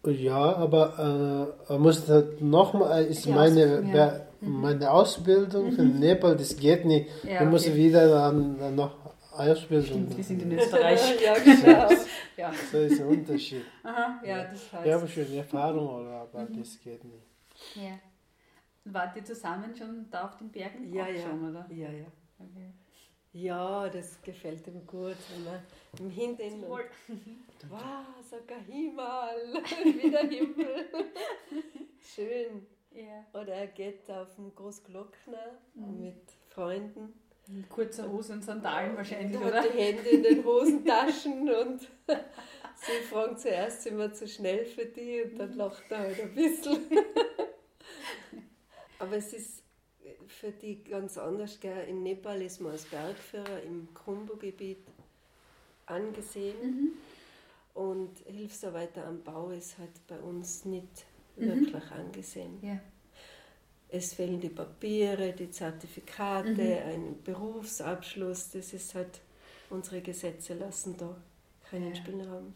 [0.05, 2.07] Ja, aber äh, muss
[2.39, 4.21] nochmal, ist meine, ja.
[4.41, 4.61] Mhm.
[4.61, 5.71] meine Ausbildung mhm.
[5.73, 7.07] für Nepal, das geht nicht.
[7.23, 7.45] Ja, okay.
[7.45, 8.95] muss wieder dann, dann noch
[9.31, 11.21] Ausbildung Stimmt, wir sind in Österreich.
[11.23, 11.89] ja, genau.
[12.37, 12.51] ja.
[12.71, 13.63] So ist der Unterschied.
[13.83, 14.85] Aha, ja, das heißt.
[14.85, 16.59] Ich habe schon Erfahrung, aber mhm.
[16.59, 17.25] das geht nicht.
[17.75, 17.99] Ja.
[18.85, 20.91] Wart ihr zusammen schon da auf den Bergen?
[20.91, 21.21] Ja, ja.
[21.21, 21.65] Schon, oder?
[21.69, 22.07] Ja, ja.
[22.39, 22.71] Okay.
[23.33, 25.63] Ja, das gefällt ihm gut, wenn man
[25.99, 26.63] im Hintern
[27.69, 27.81] wow,
[28.29, 29.63] sogar Himmel,
[30.03, 30.85] wie der Himmel.
[32.01, 32.67] Schön.
[32.93, 33.25] Ja.
[33.39, 36.01] Oder er geht auf den Großglockner mhm.
[36.01, 37.13] mit Freunden.
[37.47, 39.63] Mit kurzer Hose und Sandalen wahrscheinlich, und oder?
[39.63, 41.81] die Hände in den Hosentaschen und
[42.75, 46.35] sie fragen zuerst, sind wir zu schnell für die und dann lacht er halt ein
[46.35, 46.81] bisschen.
[48.99, 49.60] Aber es ist
[50.41, 51.59] für die ganz anders.
[51.59, 51.87] Gell?
[51.87, 54.79] In Nepal ist man als Bergführer im Krumbu-Gebiet
[55.85, 56.91] angesehen mhm.
[57.75, 61.61] und Hilfsarbeiter am Bau ist halt bei uns nicht mhm.
[61.61, 62.57] wirklich angesehen.
[62.63, 62.79] Ja.
[63.89, 66.91] Es fehlen die Papiere, die Zertifikate, mhm.
[66.91, 68.49] ein Berufsabschluss.
[68.51, 69.21] Das ist halt,
[69.69, 71.15] unsere Gesetze lassen da
[71.69, 71.95] keinen ja.
[71.95, 72.55] Spielraum.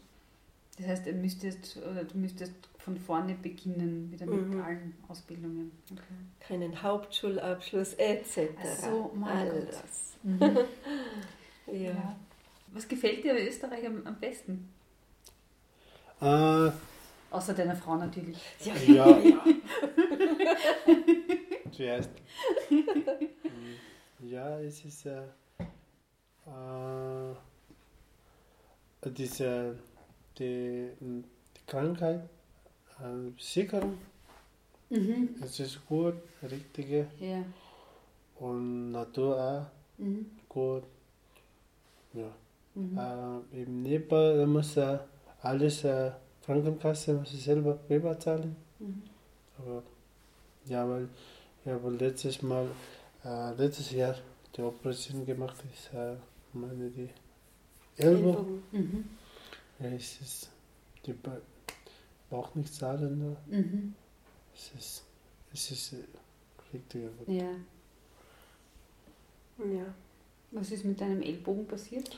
[0.78, 4.60] Das heißt, du müsstest, oder du müsstest von vorne beginnen, wieder mit mhm.
[4.60, 5.72] allen Ausbildungen.
[5.90, 6.02] Okay.
[6.40, 8.50] Keinen Hauptschulabschluss etc.
[8.60, 9.80] Ach so, mein Alles.
[10.22, 10.38] Mhm.
[11.66, 11.72] ja.
[11.72, 12.16] ja.
[12.72, 14.68] Was gefällt dir in Österreich am, am besten?
[16.20, 16.70] Äh,
[17.30, 18.38] Außer deiner Frau natürlich.
[18.60, 18.74] Ja.
[18.86, 19.18] ja.
[19.18, 19.44] ja.
[21.72, 22.10] Zuerst.
[24.20, 25.22] Ja, es ist äh,
[26.46, 27.34] äh,
[29.10, 29.78] diese
[30.38, 32.28] die, die Krankheit,
[33.00, 33.98] äh, Sicherung.
[34.90, 35.30] Mhm.
[35.42, 37.06] Es ist gut, richtige.
[37.18, 37.42] Ja.
[38.38, 39.66] Und Natur auch
[39.98, 40.26] mhm.
[40.48, 40.84] gut.
[42.12, 42.30] Ja.
[42.74, 42.98] Mhm.
[43.52, 44.98] Äh, Im Nepal muss äh,
[45.42, 46.12] alles äh,
[46.44, 48.54] Krankenkasse muss ich selber überzahlen.
[48.78, 49.02] Mhm.
[49.58, 49.82] Aber
[50.66, 51.08] ja, weil
[51.64, 52.68] ich habe letztes Mal,
[53.24, 54.14] äh, letztes Jahr
[54.56, 56.14] die Operation gemacht, ist äh,
[56.52, 57.08] meine die
[57.96, 58.62] Ellbogen.
[58.70, 59.04] Mhm.
[59.78, 60.50] Ja, es ist,
[61.04, 61.14] die
[62.30, 63.56] braucht nicht zahlen da.
[63.56, 63.94] Mhm.
[64.54, 65.04] Es ist,
[65.52, 65.96] es ist äh,
[66.72, 67.28] richtig gut.
[67.28, 67.50] Ja.
[69.58, 69.94] Ja.
[70.50, 72.10] Was ist mit deinem Ellbogen passiert?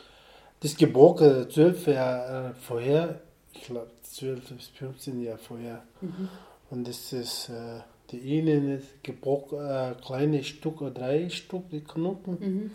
[0.61, 3.21] Das ist gebrochen, zwölf Jahre äh, vorher,
[3.53, 5.83] ich glaube zwölf bis 15 Jahre vorher.
[6.01, 6.29] Mhm.
[6.71, 7.81] Und das ist äh,
[8.11, 12.39] die Innen ist gebrochen, äh, kleine Stück oder drei Stück, die Knoten.
[12.41, 12.71] Mhm.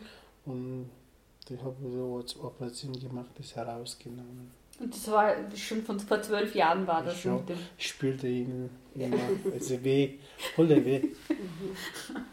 [0.46, 0.90] Und
[1.50, 4.52] die habe ich so als Operation gemacht, das herausgenommen.
[4.84, 7.36] Und das war schon von vor zwölf Jahren war das Schon.
[7.38, 7.58] mit dem.
[7.78, 9.18] Ich spürte ihn immer,
[9.54, 10.16] also weh,
[10.56, 11.02] volle weh.
[11.30, 11.34] Ja.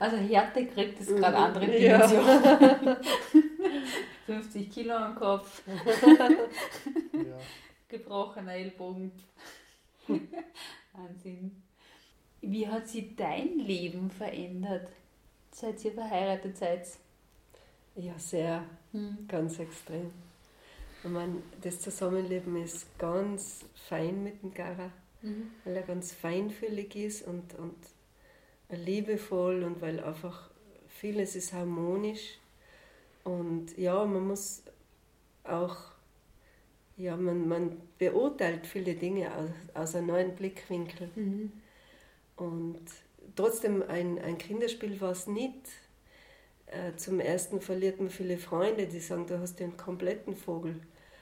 [0.00, 1.42] Also Härte kriegt es gerade Mhm.
[1.44, 2.04] andere Ja.
[2.08, 2.96] Dimensionen.
[4.26, 5.62] 50 Kilo am Kopf,
[7.12, 7.38] Ja.
[7.88, 9.12] gebrochener Ellbogen.
[10.92, 11.62] Wahnsinn.
[12.40, 14.88] Wie hat sich dein Leben verändert,
[15.52, 16.88] seit ihr verheiratet seid?
[17.94, 19.18] Ja, sehr, Hm.
[19.28, 20.10] ganz extrem.
[21.04, 24.90] Ich meine, das Zusammenleben ist ganz fein mit dem Gara,
[25.20, 25.50] Mhm.
[25.64, 27.76] weil er ganz feinfühlig ist und, und
[28.70, 30.50] liebevoll und weil einfach
[30.88, 32.38] vieles ist harmonisch.
[33.22, 34.62] Und ja, man muss
[35.44, 35.76] auch,
[36.96, 41.10] ja, man, man beurteilt viele Dinge aus, aus einem neuen Blickwinkel.
[41.14, 41.52] Mhm.
[42.36, 42.80] Und
[43.34, 45.68] trotzdem ein, ein Kinderspiel war es nicht.
[46.66, 50.80] Äh, zum ersten verliert man viele Freunde, die sagen, du hast einen kompletten Vogel.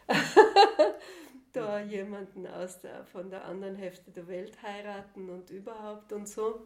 [1.52, 6.60] da jemanden aus der, von der anderen Hälfte der Welt heiraten und überhaupt und so.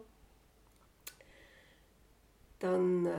[2.59, 3.11] Dann äh,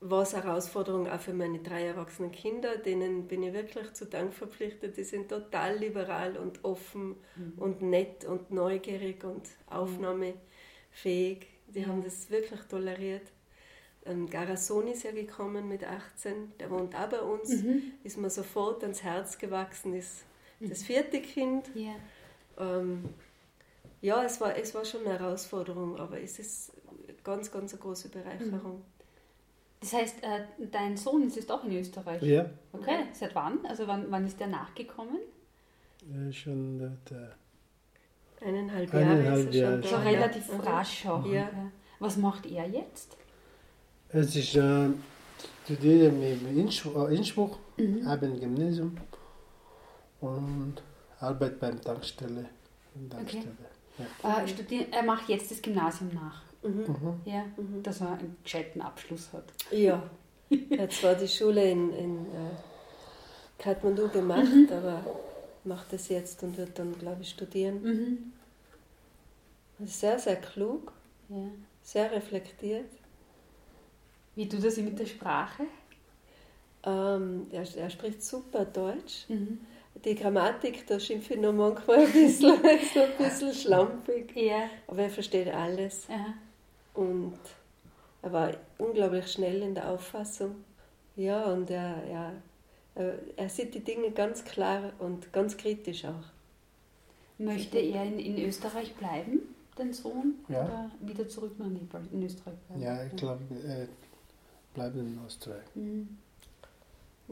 [0.00, 4.06] war es eine Herausforderung auch für meine drei erwachsenen Kinder, denen bin ich wirklich zu
[4.06, 4.96] Dank verpflichtet.
[4.96, 7.16] Die sind total liberal und offen
[7.56, 11.46] und nett und neugierig und aufnahmefähig.
[11.68, 11.88] Die Ja.
[11.88, 13.32] haben das wirklich toleriert.
[14.08, 17.82] Ein Garasson ist ja gekommen mit 18, der wohnt auch bei uns, Mhm.
[18.04, 20.24] ist mir sofort ans Herz gewachsen, ist
[20.60, 21.70] das vierte Kind.
[21.74, 21.94] Ja.
[22.58, 23.08] Ähm,
[24.00, 26.72] ja, es war, es war schon eine Herausforderung, aber es ist
[27.24, 28.82] ganz, ganz eine große Bereicherung.
[29.80, 32.22] Das heißt, äh, dein Sohn ist jetzt auch in Österreich?
[32.22, 33.64] ja, Okay, seit wann?
[33.66, 35.18] Also wann, wann ist der nachgekommen?
[36.12, 37.34] äh, schon äh, der,
[38.40, 39.88] Eineinhalb, Eineinhalb Jahre ist er schon da.
[39.88, 40.10] Schon Ja.
[40.10, 40.60] relativ Mhm.
[40.60, 41.26] rasch auch.
[41.26, 41.50] Ja.
[41.98, 43.16] Was macht er jetzt?
[44.10, 44.88] Es ist äh,
[45.64, 48.06] studiere mit Innsbruck, äh, Innsbruck Mhm.
[48.06, 48.96] habe ein Gymnasium
[50.22, 50.76] und
[51.20, 52.46] arbeite beim Tankstelle.
[53.10, 53.54] Tankstelle.
[54.22, 56.42] Äh, studier, er macht jetzt das Gymnasium nach.
[56.62, 56.80] Mhm.
[56.88, 57.20] Mhm.
[57.26, 57.44] Ja,
[57.82, 59.44] dass er einen gescheiten Abschluss hat.
[59.70, 60.02] Ja,
[60.70, 62.50] er hat zwar die Schule in, in äh,
[63.58, 65.02] Kathmandu gemacht, aber
[65.64, 67.82] macht es jetzt und wird dann, glaube ich, studieren.
[67.82, 68.32] Mhm.
[69.84, 70.92] Ist sehr, sehr klug,
[71.28, 71.36] Ja.
[71.82, 72.86] sehr reflektiert.
[74.36, 75.64] Wie tut er sich mit der Sprache?
[76.84, 79.28] Ähm, er, er spricht super Deutsch.
[79.28, 79.58] Mhm.
[80.04, 84.36] Die Grammatik, da schimpfe ich noch manchmal ein bisschen, noch ein bisschen schlampig.
[84.36, 84.68] Ja.
[84.86, 86.06] Aber er versteht alles.
[86.08, 86.34] Aha.
[86.94, 87.38] Und
[88.22, 90.56] er war unglaublich schnell in der Auffassung.
[91.16, 92.32] Ja, und er, ja,
[93.36, 96.24] er, sieht die Dinge ganz klar und ganz kritisch auch.
[97.38, 99.40] Möchte er in, in Österreich bleiben,
[99.76, 100.34] dein Sohn?
[100.48, 100.64] Ja.
[100.64, 102.82] Oder wieder zurück nach Nepal, in Österreich bleiben?
[102.82, 103.40] Ja, ich glaube,
[104.76, 105.64] bleibt in Österreich.
[105.74, 106.18] Mhm.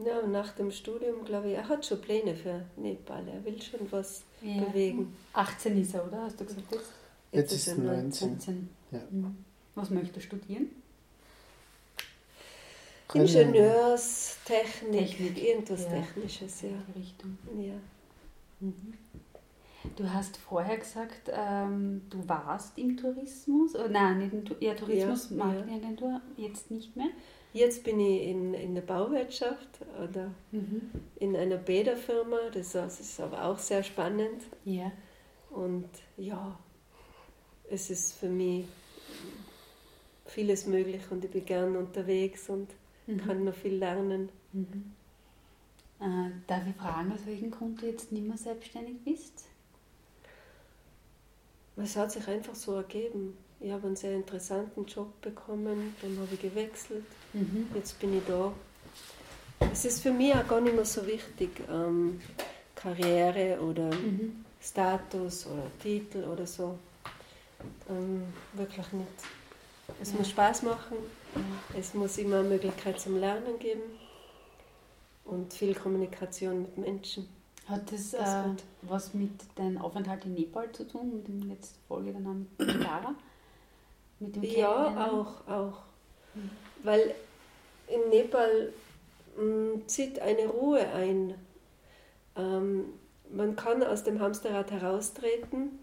[0.05, 3.25] Ja, nach dem Studium, glaube ich, er hat schon Pläne für Nepal.
[3.29, 4.61] Er will schon was Ja.
[4.65, 5.15] bewegen.
[5.31, 6.23] 18 ist er, oder?
[6.23, 6.91] Hast du gesagt jetzt?
[7.31, 8.29] Jetzt ist er 19.
[8.31, 8.69] 19.
[8.91, 8.99] Ja.
[9.09, 9.37] Mhm.
[9.75, 10.67] Was möchte er studieren?
[13.13, 15.43] Ingenieurstechnik, Technik.
[15.43, 15.89] irgendwas Ja.
[15.91, 16.69] Technisches, ja.
[16.95, 17.37] Richtung.
[17.57, 17.73] ja.
[18.59, 18.93] Mhm.
[19.95, 24.73] Du hast vorher gesagt, ähm, du warst im Tourismus, äh, nein, nicht im Tu- ja,
[24.73, 27.09] Tourismus, Ja, Marketingagentur, jetzt nicht mehr.
[27.55, 30.91] Jetzt bin ich in, in der Bauwirtschaft oder Mhm.
[31.21, 32.49] in einer Bäderfirma.
[32.53, 34.43] Das, das ist aber auch sehr spannend.
[34.65, 34.91] Ja.
[35.51, 35.87] Und
[36.17, 36.59] ja,
[37.69, 38.65] es ist für mich
[40.25, 42.67] vieles möglich und ich bin gern unterwegs und
[43.07, 43.17] Mhm.
[43.19, 44.27] kann noch viel lernen.
[44.51, 44.91] Mhm.
[46.01, 49.45] Äh, darf ich fragen, aus welchem Grund du jetzt nicht mehr selbstständig bist?
[51.77, 53.37] Es hat sich einfach so ergeben.
[53.61, 57.05] Ich habe einen sehr interessanten Job bekommen, dann habe ich gewechselt.
[57.35, 57.67] Mhm.
[57.75, 58.51] Jetzt bin ich da.
[59.71, 62.19] Es ist für mich auch gar nicht mehr so wichtig, ähm,
[62.75, 64.45] Karriere oder Mhm.
[64.61, 66.77] Status oder Titel oder so.
[67.89, 68.23] Ähm,
[68.53, 69.07] wirklich nicht.
[70.01, 70.97] Es muss Spaß machen,
[71.77, 73.81] es muss immer eine Möglichkeit zum Lernen geben
[75.25, 77.27] und viel Kommunikation mit Menschen.
[77.67, 78.49] Hat das, Das äh,
[78.83, 83.15] was mit deinem Aufenthalt in Nepal zu tun, mit dem letzten Folge dann mit Clara?
[84.19, 85.77] Mit dem Ja, auch, auch.
[86.83, 87.13] Weil
[87.87, 88.73] in Nepal
[89.37, 91.35] mh, zieht eine Ruhe ein.
[92.35, 92.85] Ähm,
[93.31, 95.79] man kann aus dem Hamsterrad heraustreten.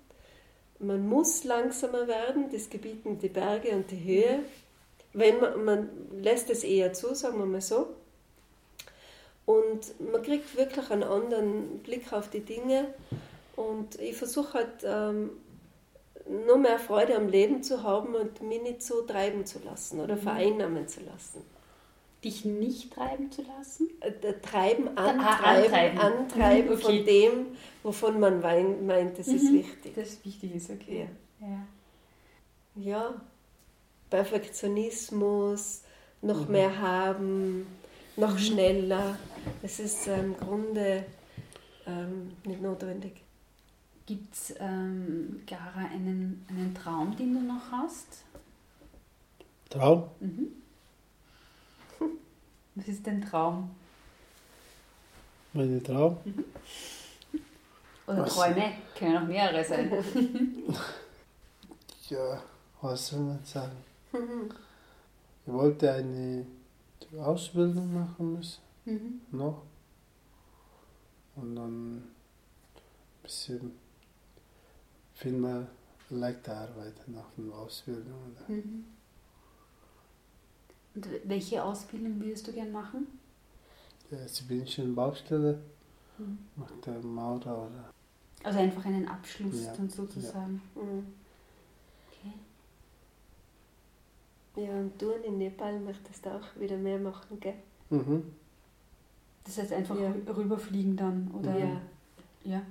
[0.79, 4.41] Man muss langsamer werden, das gebieten die Berge und die Höhe.
[5.13, 5.89] Wenn man, man
[6.21, 7.89] lässt es eher zu, sagen wir mal so.
[9.45, 12.95] Und man kriegt wirklich einen anderen Blick auf die Dinge.
[13.57, 15.31] Und ich versuche halt ähm,
[16.29, 20.17] nur mehr Freude am Leben zu haben und mich nicht so treiben zu lassen oder
[20.17, 21.43] vereinnahmen zu lassen.
[22.25, 23.89] Dich nicht treiben zu lassen?
[24.01, 25.99] Äh, Treiben, Ah, antreiben, antreiben.
[25.99, 26.83] antreiben Mhm, okay.
[26.83, 27.47] von dem,
[27.83, 29.55] wovon man meint, das ist Mhm.
[29.55, 29.93] wichtig.
[29.97, 31.09] Das wichtig ist, okay.
[31.41, 31.67] Ja.
[32.77, 33.15] Ja,
[34.09, 35.83] Perfektionismus,
[36.23, 36.53] noch Mhm.
[36.53, 37.67] mehr haben,
[38.17, 39.19] noch schneller.
[39.63, 41.05] Es ist äh, im Grunde
[41.87, 43.13] ähm, nicht notwendig.
[44.07, 48.25] Gibt es, ähm, Gara, einen, einen Traum, den du noch hast?
[49.71, 50.09] Traum?
[50.21, 50.49] Mhm.
[52.75, 53.71] Was ist dein Traum?
[55.53, 56.17] Meine Traum?
[58.07, 58.35] Oder Was?
[58.35, 58.73] Träume?
[58.99, 59.93] Können auch mehrere sein.
[62.09, 62.43] Ja,
[62.83, 63.77] was soll man sagen?
[64.13, 66.45] Ich wollte eine
[67.19, 69.21] Ausbildung machen müssen, Mhm.
[69.31, 69.63] noch.
[71.37, 72.13] Und dann ein
[73.23, 73.73] bisschen
[75.23, 75.67] viel mehr
[76.11, 78.37] leichter arbeiten nach der Ausbildung.
[78.49, 78.85] Mhm.
[80.95, 83.07] Und welche Ausbildung würdest du gern machen?
[84.11, 85.59] Ja, Jetzt bin ich in Baustelle,
[86.19, 86.39] Mhm.
[86.57, 87.91] mache der Maurer oder.
[88.45, 90.61] Also einfach einen Abschluss Ja, dann sozusagen.
[90.75, 91.07] Mhm.
[92.11, 92.33] Okay.
[94.67, 97.55] Ja, und du in Nepal möchtest auch wieder mehr machen, gell?
[97.89, 98.25] Mhm.
[99.45, 100.11] Das heißt einfach Ja.
[100.11, 101.57] rü- rüberfliegen dann, oder?
[101.59, 101.81] Ja.
[102.45, 102.63] Ja.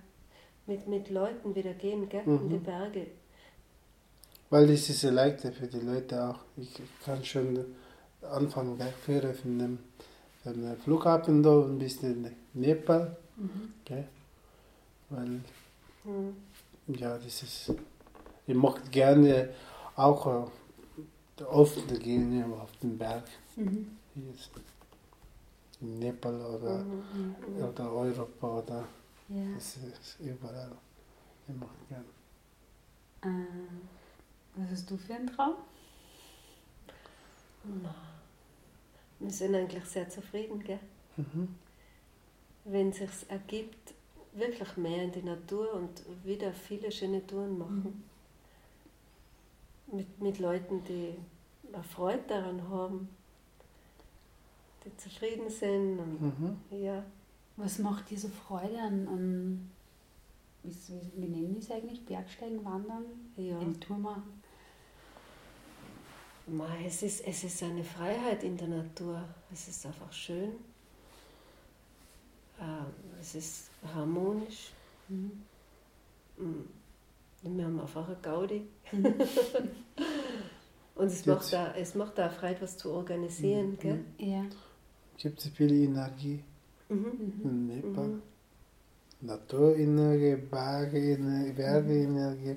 [0.67, 2.23] Mit, mit Leuten wieder gehen, gell?
[2.25, 2.37] Mhm.
[2.37, 3.07] In die Berge.
[4.49, 6.39] Weil es ist ja leichter für die Leute auch.
[6.57, 7.65] Ich kann schon
[8.21, 9.79] anfangen, Bergführer von dem,
[10.43, 13.15] von dem Flughafen da und bis in Nepal.
[13.37, 13.73] Mhm.
[13.85, 14.07] Gell?
[15.09, 15.41] Weil,
[16.03, 16.35] Mhm.
[16.87, 17.73] ja, das ist.
[18.47, 19.49] Ich mag gerne
[19.95, 20.49] auch
[21.39, 23.23] äh, oft gehen auf den Berg.
[23.55, 23.97] Mhm.
[24.15, 24.51] Hier ist
[25.79, 27.35] in Nepal oder, Mhm.
[27.57, 27.63] Mhm.
[27.63, 28.83] oder Europa oder
[29.33, 29.53] Ja.
[29.55, 30.71] das ist überall.
[31.47, 32.05] Ich mag gerne.
[33.23, 33.81] Ähm,
[34.55, 35.55] was hast du für einen Traum?
[37.63, 37.95] Na,
[39.19, 40.79] Wir sind eigentlich sehr zufrieden, gell?
[41.17, 41.55] Mhm.
[42.65, 43.93] Wenn es sich ergibt,
[44.33, 48.03] wirklich mehr in die Natur und wieder viele schöne Touren machen.
[49.87, 51.15] Mit, mit Leuten, die
[51.73, 53.09] eine Freude daran haben,
[54.85, 56.57] die zufrieden sind und Mhm.
[56.71, 57.03] ja,
[57.61, 59.71] Was macht dir so Freude an, an
[60.63, 62.03] wie, wie, wie nennen die es eigentlich?
[62.03, 63.05] Bergsteigen, Wandern,
[63.37, 63.59] ja.
[63.59, 64.41] eine Tour machen?
[66.85, 69.23] Es, ist, es ist eine Freiheit in der Natur.
[69.53, 70.53] Es ist einfach schön.
[72.59, 72.85] Ähm,
[73.19, 74.71] es ist harmonisch.
[75.07, 75.43] Mhm.
[76.37, 76.65] Mm.
[77.43, 78.65] Wir haben einfach eine Gaudi.
[78.91, 79.05] Mhm.
[80.95, 83.71] Und es macht, da, es macht da Freude, was zu organisieren.
[83.71, 83.79] Mhm.
[83.79, 84.05] Gell?
[84.17, 84.45] Ja.
[85.17, 86.43] Gibt es viel Energie
[86.95, 88.07] Nepal?
[88.07, 88.21] Mhm.
[89.21, 92.55] Naturenergie, Bergenergie, Bergenergie,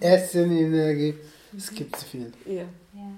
[0.00, 1.14] Essenenergie.
[1.56, 2.32] Es gibt so viel.
[2.46, 2.62] Ja.
[2.62, 3.12] Ja.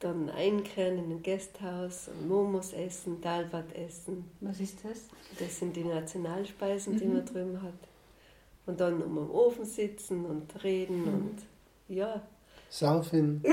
[0.00, 4.24] Dann einkehren in ein Gasthaus, und Momos essen, Dalbat essen.
[4.40, 5.02] Was ist das?
[5.38, 7.12] Das sind die Nationalspeisen, die Mhm.
[7.14, 7.74] man drüben hat.
[8.66, 11.14] Und dann um den Ofen sitzen und reden Mhm.
[11.14, 11.36] und
[11.88, 12.22] ja.
[12.70, 13.42] Saufen.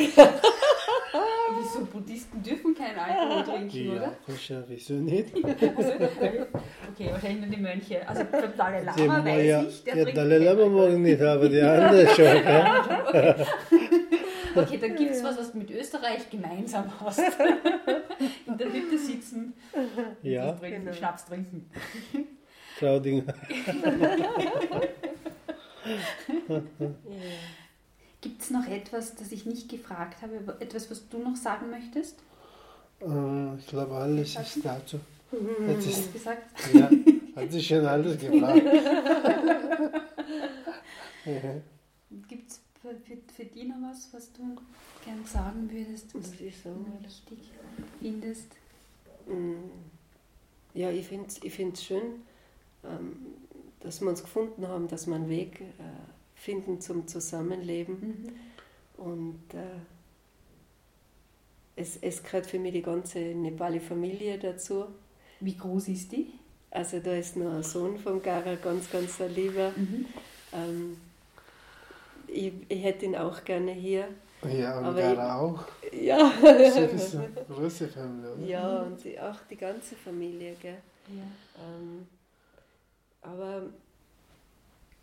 [1.58, 4.14] Wieso Buddhisten dürfen keinen Alkohol trinken, Ja, oder?
[4.28, 5.34] sicher, wieso nicht?
[5.44, 5.92] Also,
[6.94, 8.08] okay, wahrscheinlich nur die Mönche.
[8.08, 11.50] Also der Dalai Lama weiß ja, ich, der der trinkt Dalai Lama mag nicht, aber
[11.50, 12.26] die anderen schon.
[13.08, 13.36] Okay.
[14.56, 17.20] okay, dann gibt es was, was du mit Österreich gemeinsam hast.
[18.48, 19.54] In der Hütte sitzen
[20.22, 20.94] Ja, und trinken, Genau.
[20.96, 21.70] Schnaps trinken.
[22.78, 23.24] Claudine.
[26.48, 26.60] ja.
[28.22, 32.18] Gibt es noch etwas, das ich nicht gefragt habe, etwas, was du noch sagen möchtest?
[33.02, 35.00] Äh, ich glaube, alles ist dazu.
[35.32, 36.44] Hat Hast sich, du gesagt?
[36.74, 36.90] ja,
[37.36, 38.64] hat sich schon alles gefragt.
[42.28, 44.58] Gibt es für, für, für dich noch was, was du
[45.06, 47.52] gern sagen würdest, was Was ich du sagen wichtig
[48.02, 48.48] findest?
[49.28, 49.70] Mm.
[50.74, 52.24] Ja, ich finde es ich find's schön,
[52.84, 53.18] ähm,
[53.82, 55.66] dass wir uns gefunden haben, dass wir einen Weg äh,
[56.40, 58.00] finden zum Zusammenleben.
[58.98, 59.04] Mhm.
[59.04, 59.80] Und äh,
[61.76, 64.86] es, es gehört für mich die ganze Nepali-Familie dazu.
[65.40, 66.28] Wie groß ist die?
[66.72, 69.72] Also da ist noch ein Sohn von Gara, ganz, ganz ein lieber.
[69.76, 70.06] Mhm.
[70.54, 70.98] Ähm,
[72.28, 74.08] ich, ich hätte ihn auch gerne hier.
[74.50, 75.66] Ja, und Aber Gara auch.
[75.92, 78.34] Ja, Das ist eine große Familie.
[78.34, 78.46] oder?
[78.46, 80.56] ja und die, auch die ganze Familie.
[80.62, 80.78] Gell?
[81.10, 81.24] Ja.
[81.64, 82.08] Ähm,
[83.22, 83.64] aber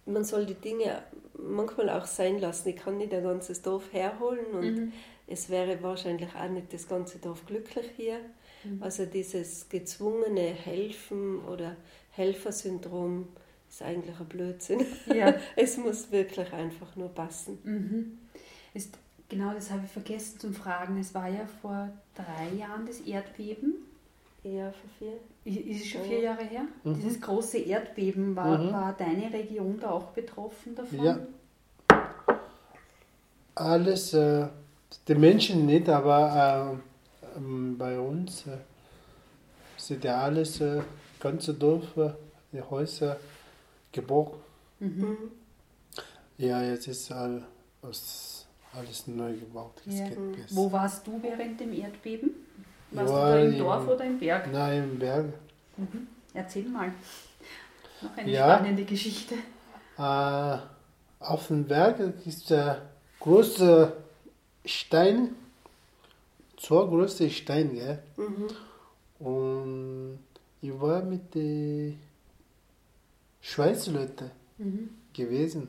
[0.06, 1.02] man soll die Dinge
[1.38, 2.68] manchmal auch sein lassen.
[2.70, 4.92] Ich kann nicht ein ganzes Dorf herholen und Mhm.
[5.26, 8.18] es wäre wahrscheinlich auch nicht das ganze Dorf glücklich hier.
[8.64, 8.82] Mhm.
[8.82, 11.76] Also dieses gezwungene Helfen oder
[12.12, 13.28] Helfersyndrom
[13.68, 14.86] ist eigentlich ein Blödsinn.
[15.12, 15.34] Ja.
[15.56, 17.58] Es muss wirklich einfach nur passen.
[17.64, 18.18] Mhm.
[18.74, 18.96] Ist,
[19.28, 20.98] genau, das habe ich vergessen zu fragen.
[20.98, 23.74] Es war ja vor drei Jahren das Erdbeben.
[24.42, 25.12] Ja, für vier.
[25.46, 26.62] Ist es schon vier Jahre her?
[26.82, 26.94] Mhm.
[26.94, 28.72] Dieses große Erdbeben, war, Mhm.
[28.72, 31.04] war deine Region da auch betroffen davon?
[31.04, 31.18] Ja.
[33.54, 34.48] Alles, äh,
[35.06, 36.80] die Menschen nicht, aber
[37.24, 38.56] äh, ähm, bei uns äh,
[39.76, 40.82] sind ja alles, äh,
[41.20, 42.10] ganze Dorf, äh,
[42.52, 43.16] die Häuser
[43.92, 44.40] gebrochen.
[44.80, 44.88] Mhm.
[45.00, 45.16] Mhm.
[46.38, 47.44] Ja, jetzt ist all,
[47.82, 49.80] alles, neu gebaut.
[49.86, 50.06] Ja.
[50.06, 50.34] Mhm.
[50.50, 52.30] Wo warst du während dem Erdbeben?
[52.92, 54.52] Warst Ja, du da im Dorf oder im Berg?
[54.52, 55.24] Nein, im Berg.
[55.76, 56.06] Mhm.
[56.34, 56.92] Erzähl mal.
[58.02, 58.54] Noch eine Ja.
[58.54, 59.34] spannende Geschichte.
[59.98, 60.58] Äh,
[61.20, 62.76] auf dem Berg ist ein
[63.20, 63.92] großer
[64.64, 65.34] Stein,
[66.58, 67.98] zwei große Steine, gell?
[68.16, 69.24] Mhm.
[69.26, 70.18] Und
[70.60, 71.98] ich war mit den
[73.40, 73.92] Schweizer
[74.58, 74.90] Mhm.
[75.14, 75.68] gewesen.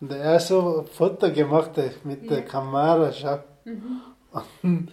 [0.00, 2.28] Und er hat so ein Foto gemacht äh, mit Ja.
[2.36, 3.38] der Kamera, schau.
[3.64, 4.00] Mhm.
[4.62, 4.88] Und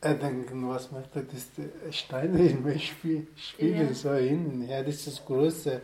[0.00, 3.94] er denkt, was macht er, das die Steine in mir spiel, spiegeln Ja.
[3.94, 4.66] so hin.
[4.68, 5.80] Ja, das ist das große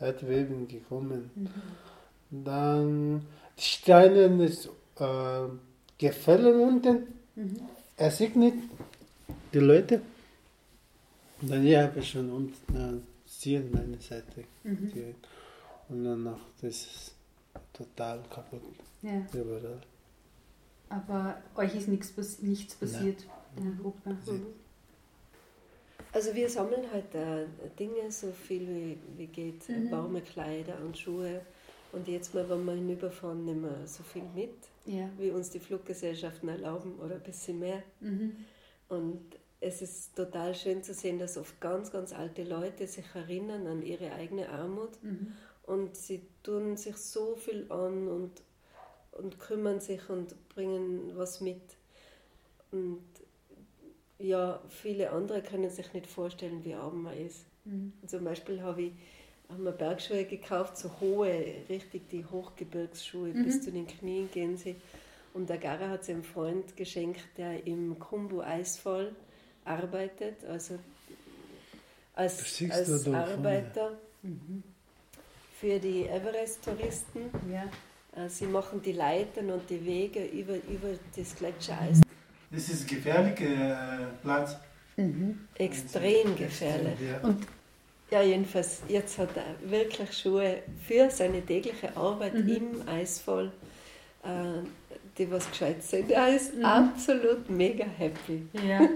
[0.00, 1.30] Erdbeben gekommen.
[1.34, 2.44] Mhm.
[2.44, 3.26] Dann
[3.58, 4.66] die Steine ist
[4.98, 5.42] äh,
[5.98, 7.06] gefallen unten.
[7.34, 7.60] Mhm.
[7.96, 8.56] Er sieht nicht
[9.52, 10.00] die Leute.
[11.42, 15.14] Und dann ja, habe ich schon unten äh, sie an meine Seite Mhm.
[15.88, 17.14] Und danach das ist
[17.72, 18.60] total kaputt
[19.02, 19.24] Ja.
[19.32, 19.80] überall.
[20.88, 22.12] Aber euch ist nichts,
[22.42, 23.24] nichts passiert
[23.56, 24.10] in Gruppe.
[24.26, 24.46] Mhm.
[26.12, 27.46] Also wir sammeln halt äh,
[27.78, 29.90] Dinge, so viel wie, wie geht, Mhm.
[29.90, 31.42] warme Kleider und Schuhe.
[31.92, 34.54] Und jetzt mal, wenn wir hinüberfahren, nehmen wir so viel mit,
[34.86, 35.08] Ja.
[35.18, 37.82] wie uns die Fluggesellschaften erlauben oder ein bisschen mehr.
[38.00, 38.44] Mhm.
[38.88, 39.20] Und
[39.60, 43.82] es ist total schön zu sehen, dass oft ganz, ganz alte Leute sich erinnern an
[43.82, 45.32] ihre eigene Armut Mhm.
[45.64, 48.32] und sie tun sich so viel an und,
[49.12, 51.62] und kümmern sich und bringen was mit.
[52.70, 53.02] Und
[54.18, 57.44] ja, viele andere können sich nicht vorstellen, wie arm man ist.
[57.64, 57.92] Mhm.
[58.06, 58.92] Zum Beispiel habe ich
[59.48, 63.44] haben wir Bergschuhe gekauft, so hohe, richtig die Hochgebirgsschuhe, Mhm.
[63.44, 64.74] bis zu den Knien gehen sie.
[65.34, 69.14] Und der Gara hat sie einem Freund geschenkt, der im Kumbu Eisfall
[69.64, 70.78] arbeitet, also
[72.14, 73.06] als, als.
[73.06, 73.92] Arbeiter
[74.22, 74.64] Mhm.
[75.60, 77.30] für die Everest-Touristen.
[77.52, 77.70] Ja.
[78.20, 82.00] Äh, Sie machen die Leitern und die Wege über, über das Gletschereis.
[82.50, 84.56] Das ist ein gefährlicher Platz.
[84.96, 85.40] Mhm.
[85.58, 86.94] Extrem gefährlich.
[87.00, 87.26] Ja.
[87.28, 87.46] Und
[88.08, 92.48] Ja, jedenfalls, jetzt hat er wirklich Schuhe für seine tägliche Arbeit Mhm.
[92.48, 93.50] im Eisfall,
[94.22, 94.28] äh,
[95.18, 96.12] die was gescheit sind.
[96.12, 96.64] Er ist Mhm.
[96.64, 98.42] absolut mega happy.
[98.64, 98.78] ja.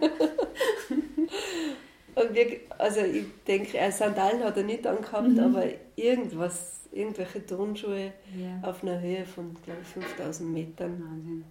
[2.15, 5.39] Und wir, also ich denke, er Sandalen hat er nicht angehabt, Mhm.
[5.41, 5.65] aber
[5.97, 8.69] irgendwas, irgendwelche Turnschuhe ja.
[8.69, 11.03] auf einer Höhe von, glaube ich, 5000 Metern.
[11.03, 11.45] Wahnsinn.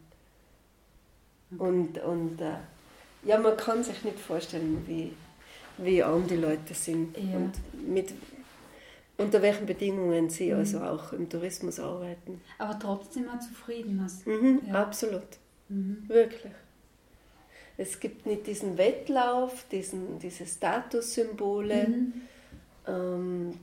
[1.58, 2.54] Und, und äh,
[3.26, 5.14] ja, man kann sich nicht vorstellen, wie,
[5.78, 7.38] wie arm die Leute sind Ja.
[7.38, 7.54] und
[7.88, 8.14] mit,
[9.18, 10.60] unter welchen Bedingungen sie Mhm.
[10.60, 12.40] also auch im Tourismus arbeiten.
[12.60, 14.26] Aber trotzdem mal zufrieden hast.
[14.28, 14.76] Mhm, Ja.
[14.84, 15.24] Absolut,
[15.70, 16.04] Mhm.
[16.08, 16.54] wirklich.
[17.78, 22.14] Es gibt nicht diesen Wettlauf, diesen, diese Statussymbole, Mhm.
[22.88, 23.60] ähm,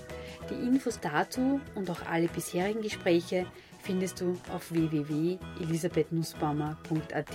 [0.49, 3.47] Die Infos dazu und auch alle bisherigen Gespräche
[3.83, 7.27] findest du auf www.elisabethnussbaumer.at.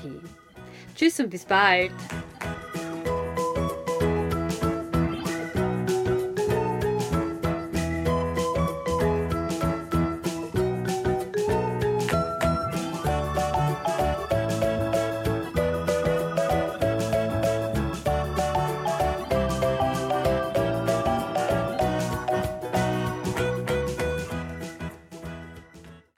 [0.96, 1.92] Tschüss und bis bald!